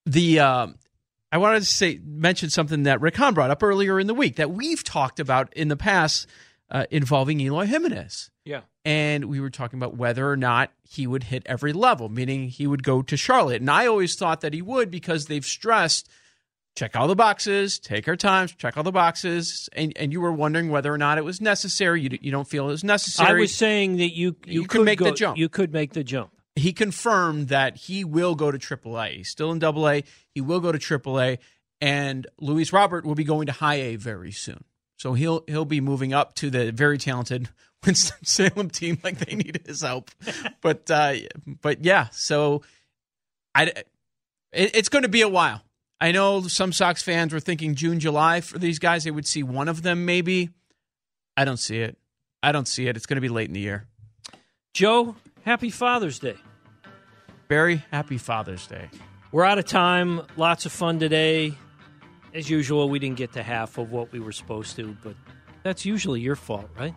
[0.05, 0.75] The um,
[1.31, 4.37] I wanted to say mention something that Rick Hahn brought up earlier in the week
[4.37, 6.27] that we've talked about in the past
[6.69, 8.29] uh, involving Eloy Jimenez.
[8.43, 8.61] Yeah.
[8.83, 12.65] and we were talking about whether or not he would hit every level, meaning he
[12.65, 13.61] would go to Charlotte.
[13.61, 16.09] And I always thought that he would because they've stressed
[16.75, 20.31] check all the boxes, take our time, check all the boxes, and and you were
[20.31, 22.01] wondering whether or not it was necessary.
[22.01, 23.29] You you don't feel it was necessary.
[23.29, 25.37] I was saying that you you, You could make the jump.
[25.37, 26.31] You could make the jump.
[26.55, 29.17] He confirmed that he will go to AAA.
[29.17, 30.01] He's still in AA.
[30.33, 31.37] He will go to AAA,
[31.79, 34.63] and Luis Robert will be going to High A very soon.
[34.97, 37.49] So he'll he'll be moving up to the very talented
[37.85, 38.99] Winston Salem team.
[39.03, 40.11] Like they need his help,
[40.61, 41.15] but uh,
[41.61, 42.09] but yeah.
[42.11, 42.61] So
[43.55, 43.87] I it,
[44.51, 45.61] it's going to be a while.
[45.99, 49.03] I know some Sox fans were thinking June July for these guys.
[49.03, 50.49] They would see one of them maybe.
[51.37, 51.97] I don't see it.
[52.43, 52.97] I don't see it.
[52.97, 53.85] It's going to be late in the year.
[54.73, 56.35] Joe, happy Father's Day.
[57.47, 58.89] Barry, happy Father's Day.
[59.31, 60.21] We're out of time.
[60.37, 61.53] Lots of fun today.
[62.33, 65.15] As usual, we didn't get to half of what we were supposed to, but
[65.63, 66.95] that's usually your fault, right?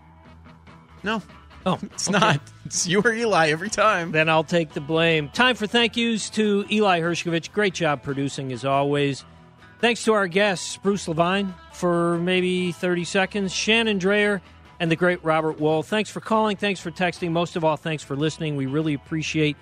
[1.03, 1.23] No,
[1.67, 2.19] Oh, it's okay.
[2.19, 2.41] not.
[2.67, 4.13] It's you or Eli every time.
[4.13, 5.29] Then I'll take the blame.
[5.31, 7.53] Time for thank yous to Eli Hershkovich.
[7.53, 9.25] Great job producing as always.
[9.81, 14.41] Thanks to our guests, Bruce Levine for maybe 30 seconds, Shannon Drayer,
[14.81, 15.85] and the great Robert Wuhl.
[15.85, 16.57] Thanks for calling.
[16.57, 17.31] Thanks for texting.
[17.31, 18.57] Most of all, thanks for listening.
[18.57, 19.57] We really appreciate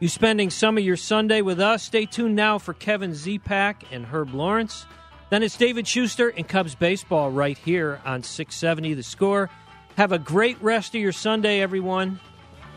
[0.00, 1.82] you spending some of your Sunday with us.
[1.82, 4.86] Stay tuned now for Kevin Zipak and Herb Lawrence.
[5.30, 9.50] Then it's David Schuster and Cubs baseball right here on 670 The Score.
[9.96, 12.20] Have a great rest of your Sunday, everyone,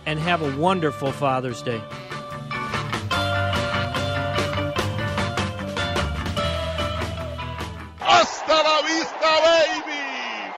[0.05, 1.81] and have a wonderful Father's Day.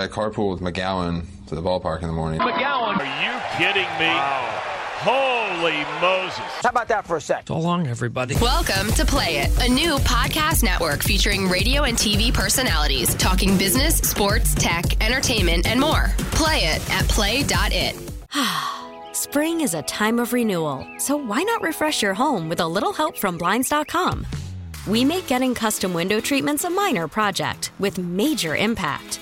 [0.04, 2.42] I carpool with McGowan to the ballpark in the morning.
[2.42, 3.00] McGowan.
[3.00, 4.12] Are you kidding me?
[5.00, 6.44] Holy Moses.
[6.62, 7.48] How about that for a sec?
[7.48, 8.36] So long, everybody.
[8.36, 13.96] Welcome to Play It, a new podcast network featuring radio and TV personalities talking business,
[13.96, 16.12] sports, tech, entertainment, and more.
[16.32, 17.96] Play it at play.it.
[19.16, 22.92] Spring is a time of renewal, so why not refresh your home with a little
[22.92, 24.28] help from Blinds.com?
[24.86, 29.22] We make getting custom window treatments a minor project with major impact.